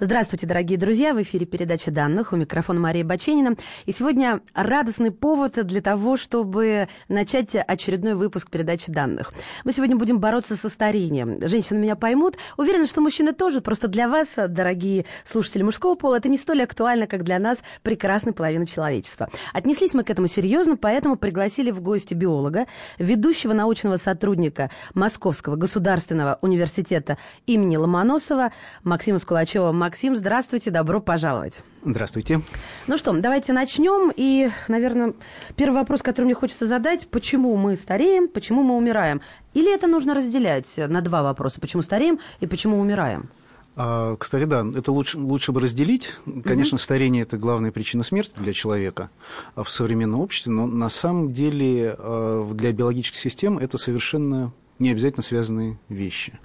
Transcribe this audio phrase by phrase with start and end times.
[0.00, 1.12] Здравствуйте, дорогие друзья!
[1.12, 2.32] В эфире передача данных.
[2.32, 3.56] У микрофона Мария Баченина.
[3.84, 9.32] И сегодня радостный повод для того, чтобы начать очередной выпуск передачи данных.
[9.64, 11.40] Мы сегодня будем бороться со старением.
[11.48, 12.36] Женщины меня поймут.
[12.56, 13.60] Уверена, что мужчины тоже.
[13.60, 18.32] Просто для вас, дорогие слушатели мужского пола, это не столь актуально, как для нас, прекрасной
[18.32, 19.28] половины человечества.
[19.52, 26.38] Отнеслись мы к этому серьезно, поэтому пригласили в гости биолога, ведущего научного сотрудника Московского государственного
[26.40, 28.52] университета имени Ломоносова
[28.84, 31.62] Максима Скулачева Максим, здравствуйте, добро пожаловать.
[31.82, 32.42] Здравствуйте.
[32.88, 34.12] Ну что, давайте начнем.
[34.14, 35.14] И, наверное,
[35.56, 39.22] первый вопрос, который мне хочется задать, почему мы стареем, почему мы умираем?
[39.54, 43.30] Или это нужно разделять на два вопроса, почему стареем и почему умираем?
[43.76, 46.12] А, кстати, да, это лучше, лучше бы разделить.
[46.44, 46.82] Конечно, угу.
[46.82, 49.08] старение– это главная причина смерти для человека
[49.56, 55.22] в современном обществе, но на самом деле а, для биологических систем это совершенно не обязательно
[55.22, 56.38] связанные вещи.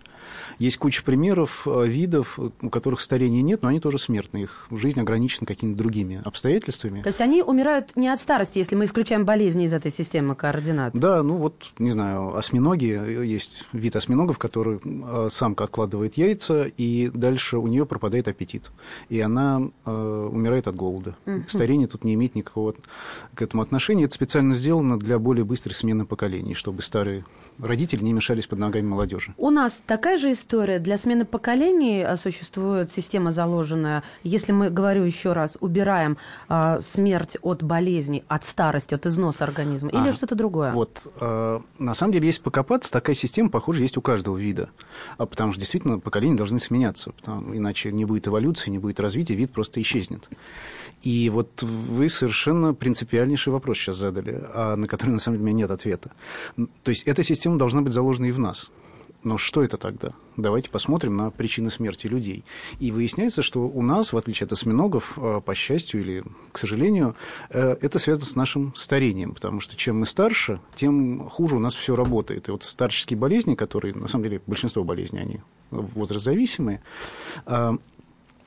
[0.60, 4.44] Есть куча примеров э, видов, у которых старения нет, но они тоже смертны.
[4.44, 7.02] Их жизнь ограничена какими-то другими обстоятельствами.
[7.02, 10.94] То есть они умирают не от старости, если мы исключаем болезни из этой системы координат?
[10.94, 17.10] Да, ну вот, не знаю, осьминоги, есть вид осьминогов, который э, самка откладывает яйца, и
[17.14, 18.72] дальше у нее пропадает аппетит.
[19.10, 21.16] И она э, умирает от голода.
[21.26, 21.44] Mm-hmm.
[21.48, 22.76] Старение тут не имеет никакого
[23.34, 24.06] к этому отношения.
[24.06, 27.26] Это специально сделано для более быстрой смены поколений, чтобы старые
[27.60, 29.34] родители не мешались под ногами молодежи.
[29.38, 30.43] У нас такая же история.
[30.50, 34.04] Для смены поколений а, существует система заложенная.
[34.24, 39.90] Если мы, говорю еще раз, убираем а, смерть от болезней, от старости, от износа организма,
[39.90, 40.72] или а, что-то другое?
[40.72, 44.70] Вот, а, на самом деле, если покопаться, такая система, похоже, есть у каждого вида.
[45.18, 49.36] А, потому что действительно поколения должны сменяться, потому, иначе не будет эволюции, не будет развития,
[49.36, 50.30] вид просто исчезнет.
[51.02, 55.48] И вот вы совершенно принципиальнейший вопрос сейчас задали, а на который, на самом деле, у
[55.48, 56.12] меня нет ответа.
[56.56, 58.72] То есть эта система должна быть заложена и в нас.
[59.24, 60.10] Но что это тогда?
[60.36, 62.44] Давайте посмотрим на причины смерти людей.
[62.80, 67.16] И выясняется, что у нас, в отличие от осьминогов, э, по счастью или к сожалению,
[67.50, 71.74] э, это связано с нашим старением, потому что чем мы старше, тем хуже у нас
[71.74, 72.50] все работает.
[72.50, 75.40] И вот старческие болезни, которые, на самом деле, большинство болезней, они
[75.72, 76.82] возрастзависимые,
[77.46, 77.78] э,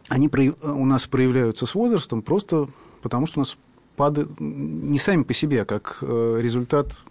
[0.08, 0.30] они
[0.62, 2.68] у нас проявляются с возрастом просто
[3.00, 3.56] потому, что у нас
[3.96, 7.02] падают не сами по себе, а как результат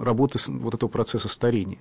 [0.00, 1.80] работы вот этого процесса старения.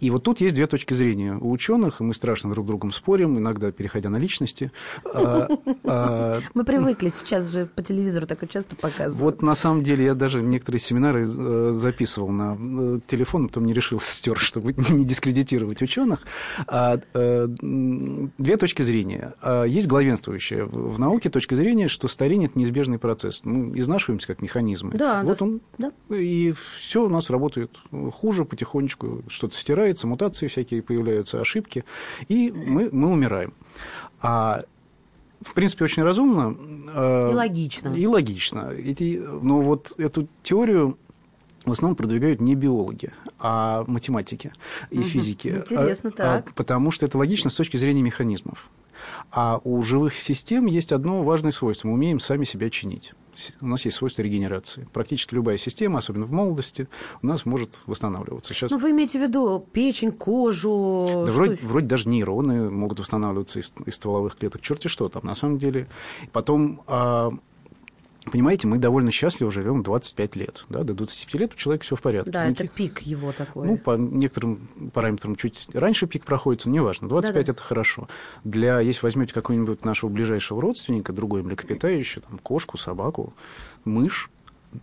[0.00, 3.38] И вот тут есть две точки зрения у ученых, мы страшно друг с другом спорим,
[3.38, 4.70] иногда переходя на личности.
[5.04, 5.48] А,
[5.84, 9.18] а, мы привыкли, сейчас же по телевизору такое часто показывают.
[9.18, 13.72] Вот на самом деле я даже некоторые семинары э, записывал на э, телефон, потом не
[13.72, 16.20] решился стер, чтобы не дискредитировать ученых.
[16.66, 19.34] А, э, две точки зрения.
[19.66, 23.40] Есть главенствующая в науке точка зрения, что старение– это неизбежный процесс.
[23.44, 24.92] Мы изнашиваемся как механизмы.
[24.94, 25.92] Да, вот он, да.
[26.10, 27.76] И все у нас работает
[28.12, 31.84] хуже потихонечку, что-то стирает развивается, мутации всякие появляются, ошибки,
[32.28, 33.52] и мы, мы умираем.
[34.20, 34.64] А
[35.40, 36.56] в принципе, очень разумно.
[36.92, 37.94] Э, и логично.
[37.94, 38.72] И логично.
[38.72, 40.98] Эти, но вот эту теорию
[41.64, 44.52] в основном продвигают не биологи, а математики
[44.90, 45.08] и угу.
[45.08, 45.48] физики.
[45.48, 46.54] Интересно, а, так.
[46.54, 48.68] Потому что это логично с точки зрения механизмов.
[49.30, 51.88] А у живых систем есть одно важное свойство.
[51.88, 53.12] Мы умеем сами себя чинить.
[53.60, 54.86] У нас есть свойство регенерации.
[54.92, 56.88] Практически любая система, особенно в молодости,
[57.22, 58.54] у нас может восстанавливаться.
[58.54, 58.70] Сейчас...
[58.70, 61.24] Ну, вы имеете в виду печень, кожу?
[61.26, 64.60] Да, вроде, вроде даже нейроны могут восстанавливаться из, из стволовых клеток.
[64.62, 65.88] Черти что там, на самом деле.
[66.32, 67.32] Потом а,
[68.30, 70.64] Понимаете, мы довольно счастливо живем 25 лет.
[70.68, 70.82] Да?
[70.84, 72.30] До 25 лет у человека все в порядке.
[72.30, 73.66] Да, это пик его такой.
[73.66, 77.08] Ну, по некоторым параметрам чуть раньше пик проходит, но неважно.
[77.08, 77.52] 25 Да-да.
[77.52, 78.08] это хорошо.
[78.44, 83.34] Для, если возьмете какого-нибудь нашего ближайшего родственника, другой млекопитающий, там, кошку, собаку,
[83.84, 84.30] мышь,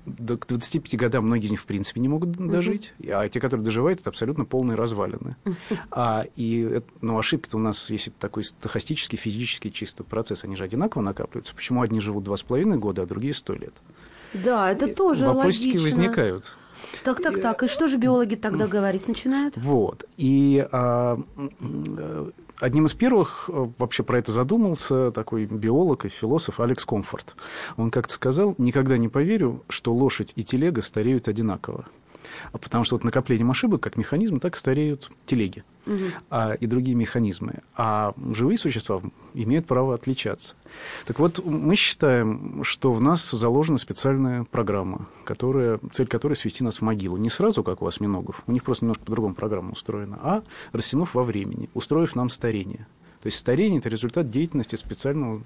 [0.06, 3.26] до, к 25 годам многие из них в принципе не могут дожить, uh-huh.
[3.26, 5.36] а те, которые доживают, это абсолютно полные развалины.
[5.44, 5.56] Uh-huh.
[5.92, 11.02] А, и ну, ошибки-то у нас, если такой стохастический, физический чисто процесс, они же одинаково
[11.02, 11.56] накапливаются.
[11.56, 13.74] Почему одни живут 2,5 года, а другие 100 лет?
[14.34, 15.84] Да, это тоже Вопросики логично.
[15.84, 16.58] возникают.
[17.04, 17.64] Так, так, так.
[17.64, 19.56] И что же биологи тогда говорить начинают?
[19.58, 20.06] Вот.
[20.18, 21.20] И а,
[22.60, 27.36] Одним из первых э, вообще про это задумался такой биолог и философ Алекс Комфорт.
[27.76, 31.86] Он как-то сказал, никогда не поверю, что лошадь и телега стареют одинаково.
[32.56, 36.06] А потому что вот накоплением ошибок, как механизм, так стареют телеги угу.
[36.30, 37.56] а, и другие механизмы.
[37.76, 39.02] А живые существа
[39.34, 40.56] имеют право отличаться.
[41.06, 46.78] Так вот, мы считаем, что в нас заложена специальная программа, которая, цель которой свести нас
[46.78, 47.18] в могилу.
[47.18, 51.26] Не сразу, как у осьминогов, у них просто немножко по-другому программа устроена, а растянув во
[51.26, 52.88] времени, устроив нам старение.
[53.22, 55.42] То есть старение– это результат деятельности специального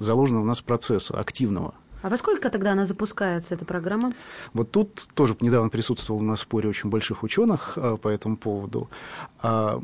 [0.00, 4.12] заложенного у нас процесса, активного– А во сколько тогда она запускается, эта программа?
[4.52, 8.88] Вот тут тоже недавно присутствовал на споре очень больших ученых а, по этому поводу.
[9.42, 9.82] А,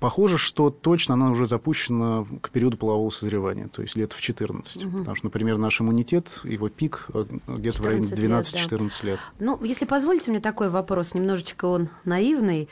[0.00, 4.84] Похоже, что точно она уже запущена к периоду полового созревания, то есть лет в 14.
[4.84, 4.98] Угу.
[4.98, 9.08] Потому что, например, наш иммунитет, его пик э, где-то в районе 12-14 лет, да.
[9.08, 9.18] лет.
[9.38, 12.68] Ну, если позволите мне такой вопрос, немножечко он наивный.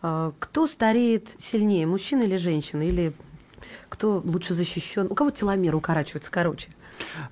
[0.00, 2.82] А, кто стареет сильнее, мужчина или женщина?
[2.82, 3.14] Или
[3.88, 5.08] кто лучше защищен?
[5.10, 6.68] У кого теломер укорачивается короче?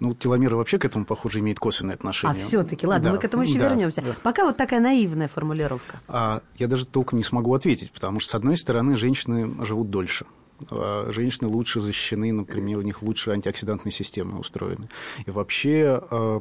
[0.00, 2.42] Ну, теломеры вообще к этому, похоже, имеют косвенное отношение.
[2.42, 4.02] А все-таки, ладно, да, мы к этому еще да, вернемся.
[4.02, 4.16] Да.
[4.22, 6.00] Пока вот такая наивная формулировка.
[6.08, 10.26] А, я даже толком не смогу ответить, потому что, с одной стороны, женщины живут дольше
[10.70, 14.88] а, женщины лучше защищены, например, у них лучше антиоксидантные системы устроены.
[15.26, 16.40] И вообще а,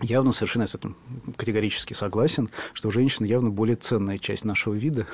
[0.00, 0.96] явно совершенно с этим
[1.36, 5.06] категорически согласен, что женщина явно более ценная часть нашего вида,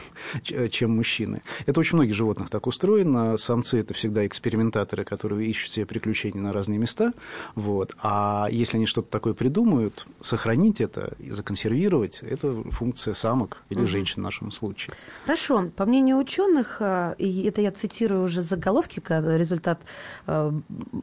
[0.70, 1.42] чем мужчины.
[1.66, 3.36] Это очень многих животных так устроено.
[3.36, 7.12] Самцы– это всегда экспериментаторы, которые ищут себе приключения на разные места.
[7.54, 7.94] Вот.
[8.02, 13.86] А если они что-то такое придумают, сохранить это и законсервировать– это функция самок или угу.
[13.86, 14.94] женщин в нашем случае.
[15.24, 15.70] Хорошо.
[15.76, 19.80] По мнению ученых, э, и это я цитирую уже заголовки, результат
[20.26, 20.52] э,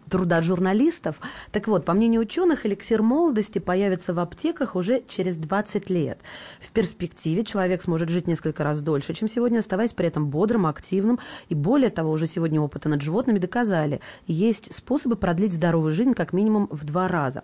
[0.10, 1.18] труда журналистов,
[1.52, 6.20] так вот, по мнению ученых, эликсир молодости появится в аптеках уже через 20 лет.
[6.62, 11.20] В перспективе человек сможет жить несколько раз дольше, чем сегодня, оставаясь при этом бодрым, активным.
[11.50, 16.32] И более того, уже сегодня опыты над животными доказали, есть способы продлить здоровую жизнь как
[16.32, 17.44] минимум в два раза.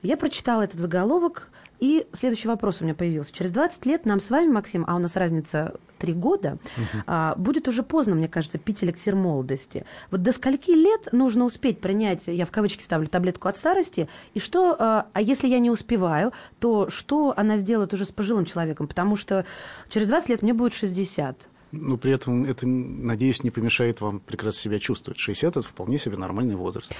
[0.00, 1.48] Я прочитала этот заголовок,
[1.80, 3.32] и следующий вопрос у меня появился.
[3.32, 7.02] Через 20 лет нам с вами, Максим, а у нас разница 3 года, угу.
[7.06, 9.84] а, будет уже поздно, мне кажется, пить эликсир молодости.
[10.10, 14.40] Вот до скольки лет нужно успеть принять, я в кавычки ставлю, таблетку от старости, и
[14.40, 18.88] что, а, а если я не успеваю, то что она сделает уже с пожилым человеком?
[18.88, 19.44] Потому что
[19.88, 24.60] через 20 лет мне будет 60 но при этом это, надеюсь, не помешает вам прекрасно
[24.60, 25.18] себя чувствовать.
[25.18, 26.92] 60– это вполне себе нормальный возраст.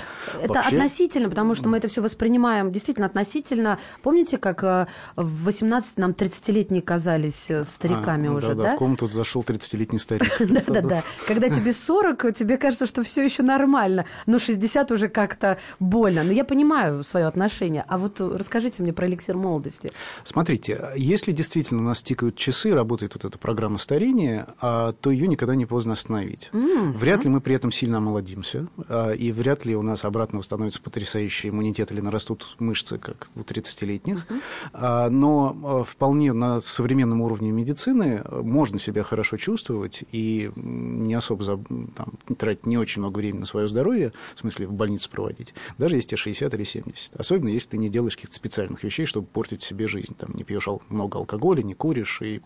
[0.43, 0.77] Это Вообще...
[0.77, 3.79] относительно, потому что мы это все воспринимаем действительно относительно.
[4.03, 4.87] Помните, как э,
[5.17, 8.65] в 18 нам 30-летние казались э, стариками а, уже, да?
[8.65, 10.31] Да, в комнату зашел 30-летний старик.
[10.39, 11.03] Да-да-да.
[11.27, 16.23] Когда тебе 40, тебе кажется, что все еще нормально, но 60 уже как-то больно.
[16.23, 17.85] Но я понимаю свое отношение.
[17.89, 19.91] А вот расскажите мне про эликсир молодости.
[20.25, 25.55] Смотрите, если действительно у нас тикают часы, работает вот эта программа старения, то ее никогда
[25.55, 26.51] не поздно остановить.
[26.53, 26.93] Mm-hmm.
[26.93, 30.83] Вряд ли мы при этом сильно омолодимся, а, и вряд ли у нас обратно восстановится
[30.83, 34.27] потрясающий иммунитет или нарастут мышцы, как у 30-летних.
[34.27, 35.09] Mm-hmm.
[35.11, 42.67] Но вполне на современном уровне медицины можно себя хорошо чувствовать и не особо там, тратить
[42.67, 46.19] не очень много времени на свое здоровье, в смысле в больнице проводить, даже если тебе
[46.19, 47.17] 60 или 70.
[47.17, 50.15] Особенно если ты не делаешь каких-то специальных вещей, чтобы портить себе жизнь.
[50.19, 52.43] Там, не пьешь много алкоголя, не куришь и,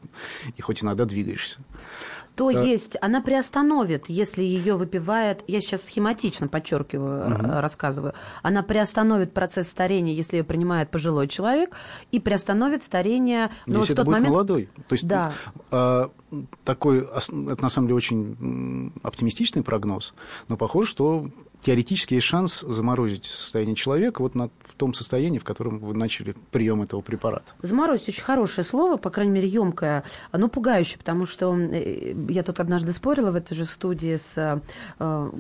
[0.57, 1.59] и хоть иногда двигаешься
[2.35, 2.53] то а...
[2.53, 7.47] есть она приостановит, если ее выпивает, я сейчас схематично подчеркиваю, угу.
[7.61, 11.77] рассказываю, она приостановит процесс старения, если ее принимает пожилой человек,
[12.11, 13.51] и приостановит старение.
[13.67, 14.33] Ну, если вот это будет момент...
[14.33, 14.69] молодой.
[14.89, 15.33] То есть да.
[15.71, 16.11] а,
[16.65, 20.15] такой, это на самом деле очень оптимистичный прогноз,
[20.49, 21.27] но похоже, что
[21.63, 26.35] теоретически есть шанс заморозить состояние человека вот на, в том состоянии, в котором вы начали
[26.51, 27.53] прием этого препарата.
[27.63, 32.61] Заморозить очень хорошее слово, по крайней мере, емкое, оно пугающее, потому что э, я тут
[32.61, 34.61] однажды спорила в этой же студии с
[34.99, 35.31] э,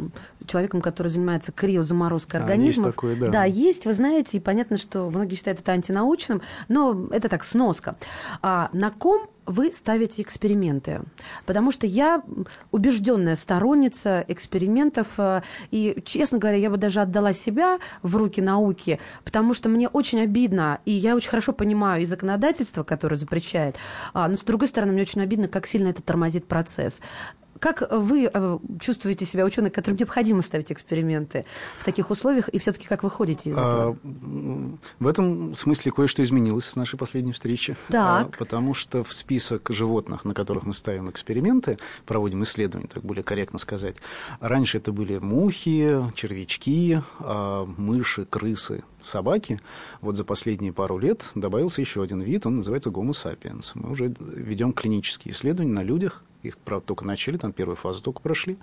[0.46, 2.86] человеком, который занимается криозаморозкой организмов.
[2.86, 3.28] А, есть такое, да.
[3.28, 7.96] Да, есть, вы знаете, и понятно, что многие считают это антинаучным, но это так, сноска.
[8.42, 11.02] А на ком вы ставите эксперименты.
[11.46, 12.22] Потому что я
[12.70, 15.06] убежденная сторонница экспериментов.
[15.18, 19.88] Э, и, честно говоря, я бы даже отдала себя в руки науки, потому что мне
[19.88, 23.76] очень обидно, и я очень хорошо понимаю и законодательство, которое запрещает,
[24.14, 27.00] а, но, с другой стороны, мне очень обидно, как сильно это тормозит процесс.
[27.62, 31.44] Как вы э, чувствуете себя ученый, которым необходимо ставить эксперименты
[31.78, 33.96] в таких условиях, и все-таки как вы ходите из этого?
[34.02, 37.76] А, в этом смысле кое-что изменилось с нашей последней встречи.
[37.88, 38.26] Так.
[38.26, 43.22] А, потому что в список животных, на которых мы ставим эксперименты, проводим исследования, так более
[43.22, 43.94] корректно сказать,
[44.40, 49.60] раньше это были мухи, червячки, а, мыши, крысы, собаки.
[50.00, 53.70] Вот за последние пару лет добавился еще один вид, он называется Homo sapiens.
[53.74, 58.20] Мы уже ведем клинические исследования на людях, их, правда, только начали, там первую фазу только
[58.20, 58.58] прошли.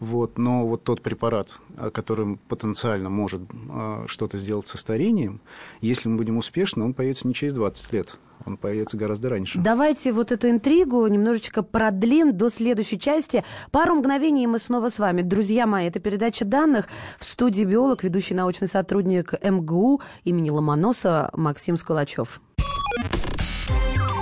[0.00, 1.58] Вот, но вот тот препарат,
[1.92, 5.40] который потенциально может э, что-то сделать со старением,
[5.80, 9.58] если мы будем успешны, он появится не через 20 лет, он появится гораздо раньше.
[9.58, 13.44] Давайте вот эту интригу немножечко продлим до следующей части.
[13.70, 15.22] Пару мгновений, и мы снова с вами.
[15.22, 16.88] Друзья мои, это передача данных.
[17.18, 22.40] В студии биолог, ведущий научный сотрудник МГУ имени Ломоносова Максим Скулачев.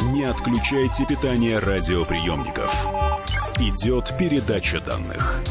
[0.02, 2.74] Не отключайте питание радиоприемников
[3.58, 5.42] идет передача данных.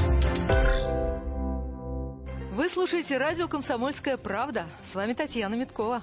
[2.70, 4.64] слушаете радио «Комсомольская правда».
[4.84, 6.02] С вами Татьяна Миткова.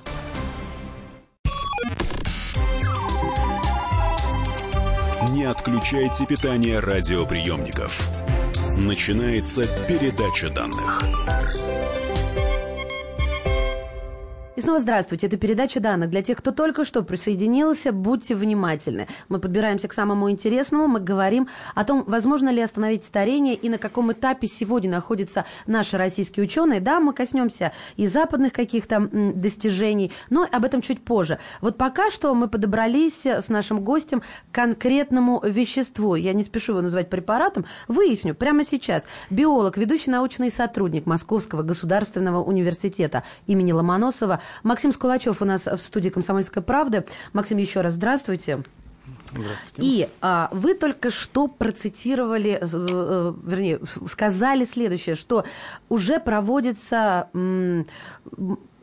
[5.30, 7.98] Не отключайте питание радиоприемников.
[8.82, 11.02] Начинается передача данных.
[14.56, 15.26] И снова здравствуйте.
[15.26, 16.08] Это передача данных.
[16.08, 19.06] Для тех, кто только что присоединился, будьте внимательны.
[19.28, 20.88] Мы подбираемся к самому интересному.
[20.88, 25.98] Мы говорим о том, возможно ли остановить старение и на каком этапе сегодня находятся наши
[25.98, 26.80] российские ученые.
[26.80, 31.38] Да, мы коснемся и западных каких-то достижений, но об этом чуть позже.
[31.60, 36.14] Вот пока что мы подобрались с нашим гостем к конкретному веществу.
[36.14, 37.66] Я не спешу его называть препаратом.
[37.88, 39.04] Выясню прямо сейчас.
[39.28, 46.08] Биолог, ведущий научный сотрудник Московского государственного университета имени Ломоносова Максим Скулачев у нас в студии
[46.08, 47.04] «Комсомольской правды».
[47.32, 48.62] Максим, еще раз здравствуйте.
[49.30, 49.78] Здравствуйте.
[49.78, 55.44] И а, вы только что процитировали, э, э, вернее, сказали следующее, что
[55.88, 57.86] уже проводится м,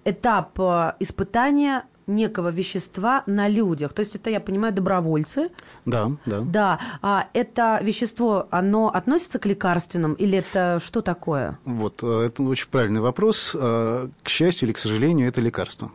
[0.06, 3.94] этап э, испытания некого вещества на людях.
[3.94, 5.50] То есть это, я понимаю, добровольцы.
[5.86, 6.42] Да, да.
[6.42, 6.80] Да.
[7.02, 11.58] А это вещество, оно относится к лекарственным или это что такое?
[11.66, 13.56] Вот, э, это очень правильный вопрос.
[13.56, 15.92] Э, к счастью или к сожалению, это лекарство.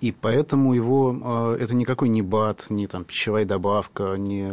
[0.00, 4.52] И поэтому его, э, это никакой не БАД, не там пищевая добавка, не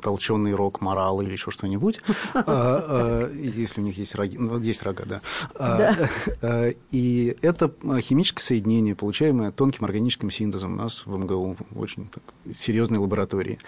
[0.00, 2.00] толченый рог морал или еще что-нибудь,
[2.34, 5.20] а, а, если у них есть роги, ну, есть рога, да.
[5.58, 12.10] А, и это химическое соединение, получаемое тонким органическим синтезом у нас в МГУ, в очень
[12.52, 13.58] серьезной лаборатории.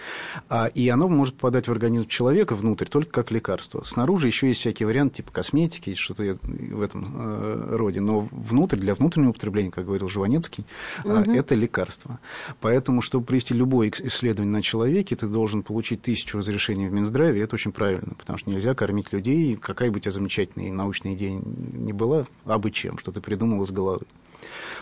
[0.73, 3.83] И оно может попадать в организм человека внутрь только как лекарство.
[3.83, 9.31] Снаружи еще есть всякие варианты типа косметики, что-то в этом роде, но внутрь, для внутреннего
[9.31, 10.65] употребления, как говорил Жванецкий,
[11.03, 12.19] это лекарство.
[12.61, 17.41] Поэтому, чтобы провести любое исследование на человеке, ты должен получить тысячу тысячу разрешений в Минздраве,
[17.41, 21.39] это очень правильно, потому что нельзя кормить людей, какая бы у тебя замечательная научная идея
[21.41, 24.01] ни была, а бы чем, что ты придумал из головы.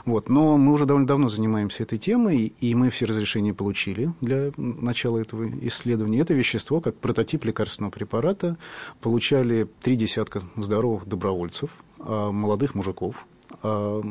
[0.06, 0.30] Вот.
[0.30, 5.18] Но мы уже довольно давно занимаемся этой темой, и мы все разрешения получили для начала
[5.18, 6.20] этого исследования.
[6.20, 8.58] Это вещество, как прототип лекарственного препарата,
[9.02, 13.26] получали три десятка здоровых добровольцев, а, молодых мужиков,
[13.64, 14.02] а,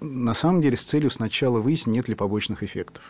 [0.00, 3.02] на самом деле с целью сначала выяснить, нет ли побочных эффектов.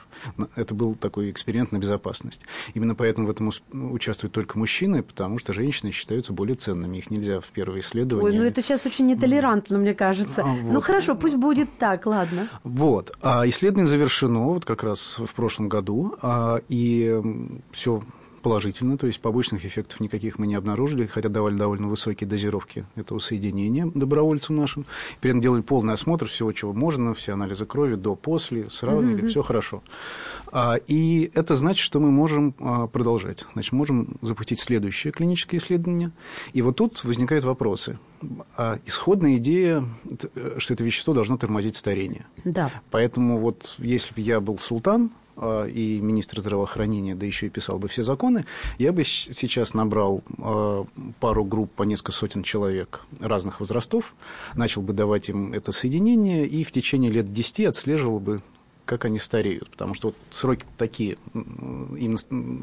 [0.54, 2.40] Это был такой эксперимент на безопасность.
[2.74, 6.98] Именно поэтому в этом участвуют только мужчины, потому что женщины считаются более ценными.
[6.98, 8.30] Их нельзя в первое исследование...
[8.30, 10.42] Ой, ну это сейчас очень нетолерантно, мне кажется.
[10.42, 10.72] А, ну, вот.
[10.72, 12.48] Ну хорошо, пусть будет так, ладно.
[12.62, 13.12] Вот.
[13.22, 17.20] А исследование завершено вот как раз в прошлом году, а, и
[17.72, 18.02] все
[18.42, 23.18] положительно, то есть побочных эффектов никаких мы не обнаружили, хотя давали довольно высокие дозировки этого
[23.18, 24.84] соединения добровольцам нашим.
[25.20, 29.28] При этом делали полный осмотр всего, чего можно, все анализы крови до, после, сравнили, mm-hmm.
[29.28, 29.82] все хорошо.
[30.50, 33.46] А, и это значит, что мы можем а, продолжать.
[33.54, 36.10] Значит, можем запустить следующее клиническое исследование.
[36.52, 37.98] И вот тут возникают вопросы.
[38.56, 39.84] А исходная идея,
[40.58, 42.26] что это вещество должно тормозить старение.
[42.44, 42.70] Да.
[42.90, 47.88] Поэтому вот если бы я был султан, и министр здравоохранения, да еще и писал бы
[47.88, 48.44] все законы,
[48.78, 50.84] я бы сейчас набрал а,
[51.20, 54.14] пару групп по несколько сотен человек разных возрастов,
[54.54, 58.40] начал бы давать им это соединение и в течение лет 10 отслеживал бы
[58.84, 62.18] как они стареют, потому что вот сроки такие, именно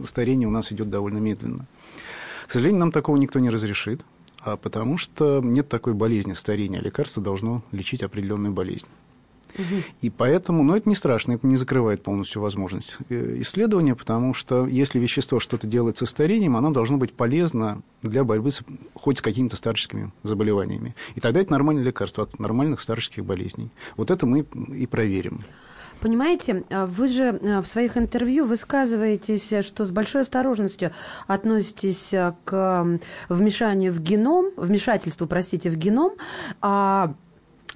[0.05, 1.65] старение у нас идет довольно медленно.
[2.45, 4.03] К сожалению, нам такого никто не разрешит,
[4.41, 6.81] а потому что нет такой болезни старения.
[6.81, 8.88] Лекарство должно лечить определенную болезнь.
[10.01, 14.67] И поэтому, но это не страшно, это не закрывает полностью возможность э, исследования, потому что
[14.67, 18.61] если вещество что-то делает со старением, оно должно быть полезно для борьбы с,
[18.93, 20.95] хоть с какими-то старческими заболеваниями.
[21.15, 23.69] И тогда это нормальное лекарство от нормальных старческих болезней.
[23.97, 25.43] Вот это мы и проверим.
[25.99, 30.91] Понимаете, а вы же э, в своих интервью высказываетесь, что с большой осторожностью
[31.27, 36.13] относитесь э, к вмешанию в геном, вмешательству, простите, в геном,
[36.61, 37.15] а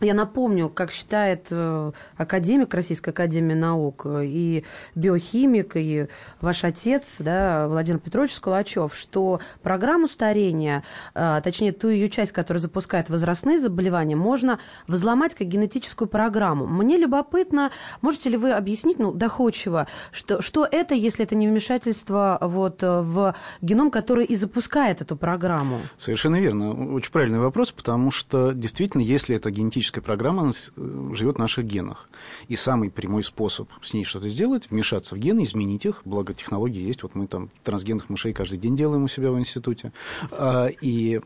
[0.03, 4.63] я напомню, как считает э, академик Российской Академии Наук и
[4.95, 6.07] биохимик, и
[6.41, 10.83] ваш отец, да, Владимир Петрович Сколачев, что программу старения,
[11.13, 16.67] э, точнее, ту ее часть, которая запускает возрастные заболевания, можно взломать как генетическую программу.
[16.67, 22.38] Мне любопытно, можете ли вы объяснить, ну, доходчиво, что, что это, если это не вмешательство
[22.41, 25.79] вот, в геном, который и запускает эту программу?
[25.98, 26.93] Совершенно верно.
[26.93, 31.65] Очень правильный вопрос, потому что действительно, если это генетическая генетическая программа э, живет в наших
[31.65, 32.09] генах.
[32.47, 36.81] И самый прямой способ с ней что-то сделать, вмешаться в гены, изменить их, благо технологии
[36.81, 37.03] есть.
[37.03, 39.91] Вот мы там трансгенных мышей каждый день делаем у себя в институте.
[40.31, 41.21] А, и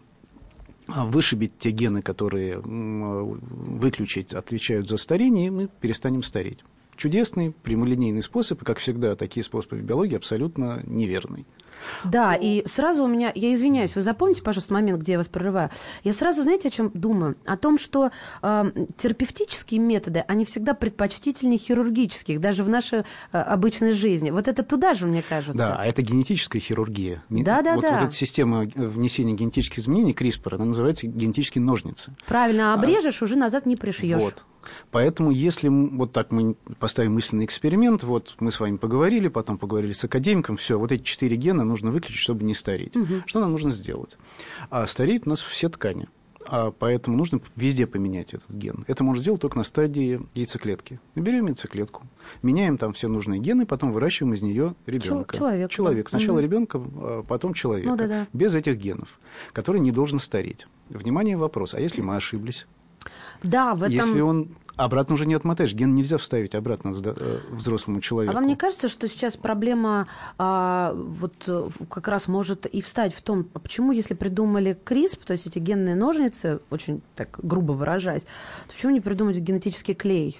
[0.87, 6.59] вышибить те гены, которые выключить, отвечают за старение, и мы перестанем стареть.
[6.95, 11.45] Чудесный, прямолинейный способ, и, как всегда, такие способы в биологии абсолютно неверный.
[12.03, 15.69] Да, и сразу у меня, я извиняюсь, вы запомните, пожалуйста, момент, где я вас прерываю.
[16.03, 17.35] Я сразу, знаете, о чем думаю?
[17.45, 23.03] О том, что э, терапевтические методы, они всегда предпочтительнее хирургических, даже в нашей э,
[23.37, 24.31] обычной жизни.
[24.31, 25.57] Вот это туда же, мне кажется.
[25.57, 27.23] Да, а это генетическая хирургия.
[27.29, 27.91] Да, да, вот, да.
[27.91, 32.13] Вот эта система внесения генетических изменений, CRISPR, она называется генетические ножницы.
[32.25, 34.21] Правильно, обрежешь, а, уже назад не пришьешь.
[34.21, 34.43] Вот.
[34.91, 39.93] Поэтому, если вот так мы поставим мысленный эксперимент, вот мы с вами поговорили, потом поговорили
[39.93, 42.95] с академиком, все, вот эти четыре гена нужно выключить, чтобы не стареть.
[42.95, 43.23] Угу.
[43.25, 44.17] Что нам нужно сделать?
[44.69, 46.07] А стареют у нас все ткани.
[46.49, 48.85] А поэтому нужно везде поменять этот ген.
[48.87, 50.99] Это можно сделать только на стадии яйцеклетки.
[51.15, 52.03] Мы берем яйцеклетку,
[52.41, 55.35] меняем там все нужные гены, потом выращиваем из нее ребенка.
[55.35, 55.69] Человек.
[55.69, 56.09] Человек.
[56.09, 56.43] Сначала угу.
[56.43, 57.89] ребенка, а потом человека.
[57.89, 58.27] Ну, да, да.
[58.31, 59.19] Без этих генов,
[59.51, 60.67] который не должен стареть.
[60.89, 61.73] Внимание, вопрос.
[61.73, 62.65] А если мы ошиблись?
[63.43, 63.95] Да, в этом...
[63.95, 68.31] Если он обратно уже не отмотаешь, ген нельзя вставить обратно э, взрослому человеку.
[68.31, 71.33] А вам не кажется, что сейчас проблема а, вот
[71.89, 75.59] как раз может и встать в том, а почему, если придумали CRISP, то есть эти
[75.59, 80.39] генные ножницы, очень так грубо выражаясь, то почему не придумать генетический клей?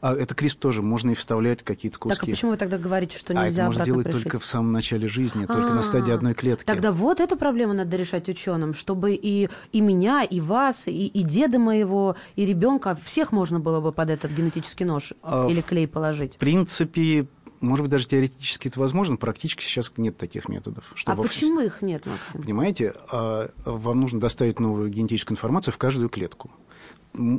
[0.00, 2.18] А это CRISP тоже, можно и вставлять какие-то куски.
[2.18, 4.22] Так а почему вы тогда говорите, что нельзя А это можно делать пришить?
[4.24, 5.74] только в самом начале жизни, только А-а-а.
[5.74, 6.14] на стадии А.
[6.14, 6.64] одной клетки.
[6.64, 11.22] Тогда вот эту проблему надо решать ученым, чтобы и, и меня, и вас, и, и
[11.22, 15.88] деда моего, и ребенка, всех можно было бы под этот генетический нож а, или клей
[15.88, 16.34] положить.
[16.34, 17.26] В принципе,
[17.60, 20.84] может быть, даже теоретически это возможно, практически сейчас нет таких методов.
[21.06, 22.42] а почему их нет, Максим?
[22.42, 26.50] Понимаете, а, вам нужно доставить новую генетическую информацию в каждую клетку.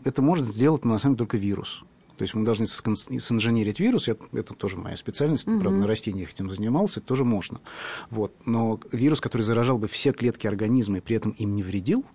[0.04, 1.84] Это может сделать, на самом деле, только вирус.
[2.18, 5.60] То есть мы должны синженерить вирус, это, тоже моя специальность, угу.
[5.60, 7.60] правда, на растениях этим занимался, это тоже можно.
[8.10, 8.34] Вот.
[8.46, 12.06] Но вирус, который заражал бы все клетки организма и при этом им не вредил,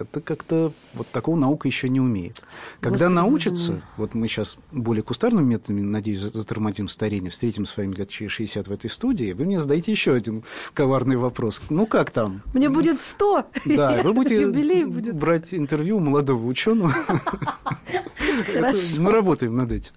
[0.00, 2.42] это как-то вот такого наука еще не умеет.
[2.80, 7.94] Когда Господи, научится, вот мы сейчас более кустарными методами, надеюсь, затормозим старение, встретим с вами
[7.94, 11.62] лет через 60 в этой студии, вы мне задаете еще один коварный вопрос.
[11.70, 12.42] Ну как там?
[12.52, 13.46] Мне будет 100.
[13.66, 16.94] Да, вы будете брать интервью у молодого ученого.
[18.98, 19.92] Мы работаем над этим.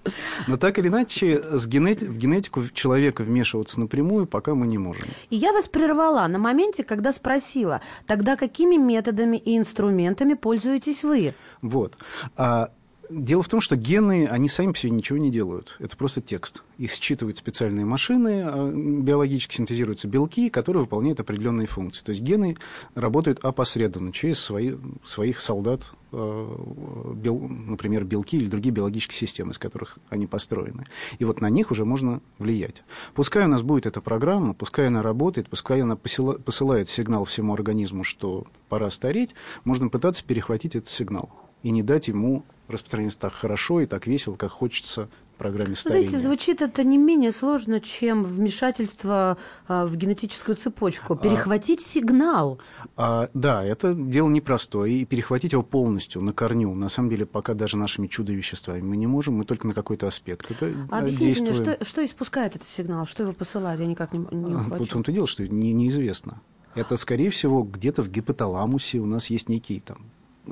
[0.48, 2.06] Но так или иначе, с генети...
[2.06, 5.10] в генетику человека вмешиваться напрямую пока мы не можем.
[5.30, 9.87] И я вас прервала на моменте, когда спросила, тогда какими методами и инструментами
[10.36, 11.34] пользуетесь вы?
[11.62, 11.98] Вот.
[12.36, 12.72] А
[13.10, 15.76] Дело в том, что гены, они сами по себе ничего не делают.
[15.80, 16.64] Это просто текст.
[16.78, 22.04] Их считывают специальные машины, а, биологически синтезируются белки, которые выполняют определенные функции.
[22.04, 22.58] То есть гены
[22.96, 29.58] работают опосредованно через свои, своих солдат, а, бел, например, белки или другие биологические системы, из
[29.58, 30.86] которых они построены.
[31.20, 32.84] И вот на них уже можно влиять.
[33.14, 38.04] Пускай у нас будет эта программа, пускай она работает, пускай она посылает сигнал всему организму,
[38.04, 41.30] что пора стареть, можно пытаться перехватить этот сигнал
[41.64, 46.08] и не дать ему распространяться так хорошо и так весело, как хочется программе старения.
[46.08, 51.14] Знаете, звучит это не менее сложно, чем вмешательство а, в генетическую цепочку.
[51.14, 52.60] А, Перехватить а, сигнал.
[52.98, 54.98] А, да, это дело непростое.
[55.02, 56.74] И перехватить его полностью, на корню.
[56.74, 60.52] На самом деле, пока даже нашими чудо-веществами мы не можем, мы только на какой-то аспект.
[60.52, 63.06] Это а объясните мне, что, что испускает этот сигнал?
[63.06, 63.80] Что его посылает?
[63.80, 64.80] Я никак не, не ухвачу.
[64.80, 66.42] Вот в том-то дело, что не, неизвестно.
[66.76, 69.98] Это, скорее всего, где-то в гипоталамусе у нас есть некий там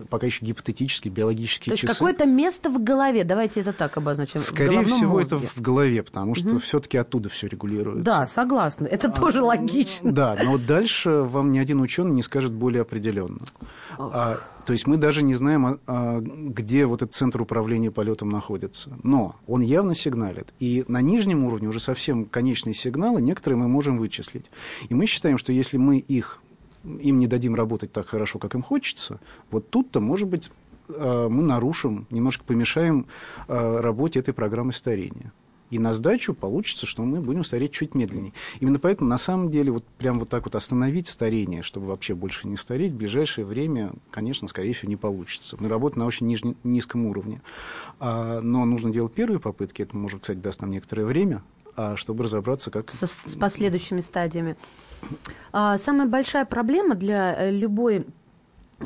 [0.10, 1.94] пока еще гипотетические биологические То есть часы.
[1.94, 4.40] какое-то место в голове, давайте это так обозначим.
[4.40, 5.38] Скорее всего, мозге.
[5.38, 6.60] это в голове, потому что угу.
[6.60, 8.04] все-таки оттуда все регулируется.
[8.04, 8.86] Да, согласна.
[8.86, 10.12] Это а, тоже логично.
[10.12, 13.40] Да, но дальше вам ни один ученый не скажет более определенно.
[13.98, 18.30] А, то есть мы даже не знаем, а, а, где вот этот центр управления полетом
[18.30, 18.98] находится.
[19.04, 20.54] Но он явно сигналит.
[20.60, 24.46] И на нижнем уровне уже совсем конечные сигналы, некоторые мы можем вычислить.
[24.90, 26.40] И мы считаем, что если мы их
[26.86, 29.19] им не дадим работать так хорошо, как им хочется,
[29.52, 30.52] вот тут-то, может быть,
[30.89, 33.08] э, мы нарушим, немножко помешаем
[33.48, 35.32] э, работе этой программы старения.
[35.71, 38.34] И на сдачу получится, что мы будем стареть чуть медленнее.
[38.60, 42.48] Именно поэтому, на самом деле, вот прям вот так вот остановить старение, чтобы вообще больше
[42.48, 45.58] не стареть, в ближайшее время, конечно, скорее всего, не получится.
[45.60, 46.41] Мы работаем на очень ниж...
[46.63, 47.41] низком уровне.
[48.00, 49.82] А, но нужно делать первые попытки.
[49.82, 51.41] Это, может, кстати, даст нам некоторое время,
[51.96, 52.92] чтобы разобраться, как...
[52.92, 54.56] Со, с последующими стадиями.
[55.52, 58.04] А, самая большая проблема для э, любой а,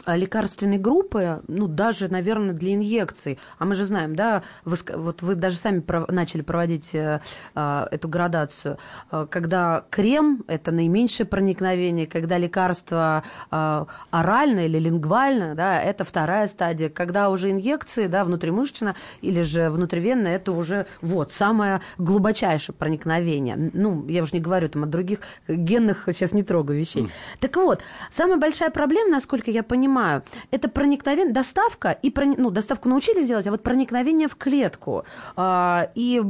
[0.06, 3.40] лекарственной группы, ну, даже, наверное, для инъекций.
[3.58, 7.22] А мы же знаем, да, вы, вот вы даже сами пров, начали проводить э,
[7.56, 8.78] э, эту градацию,
[9.12, 16.48] э, когда крем– это наименьшее проникновение, когда лекарство э, орально или лингвально, да, это вторая
[16.48, 23.72] стадия, когда уже инъекции, да, внутримышечно или же внутривенно, это уже вот самое глубочайшее проникновение.
[23.74, 27.04] Ну, я уже не говорю там о других генных, сейчас не трогаю вещей.
[27.04, 27.10] Mm.
[27.40, 32.36] Так вот, самая большая проблема, насколько я понимаю, понимаю, это проникновение, доставка, и прони...
[32.38, 36.22] ну, доставку научились делать, а вот проникновение в клетку, а, и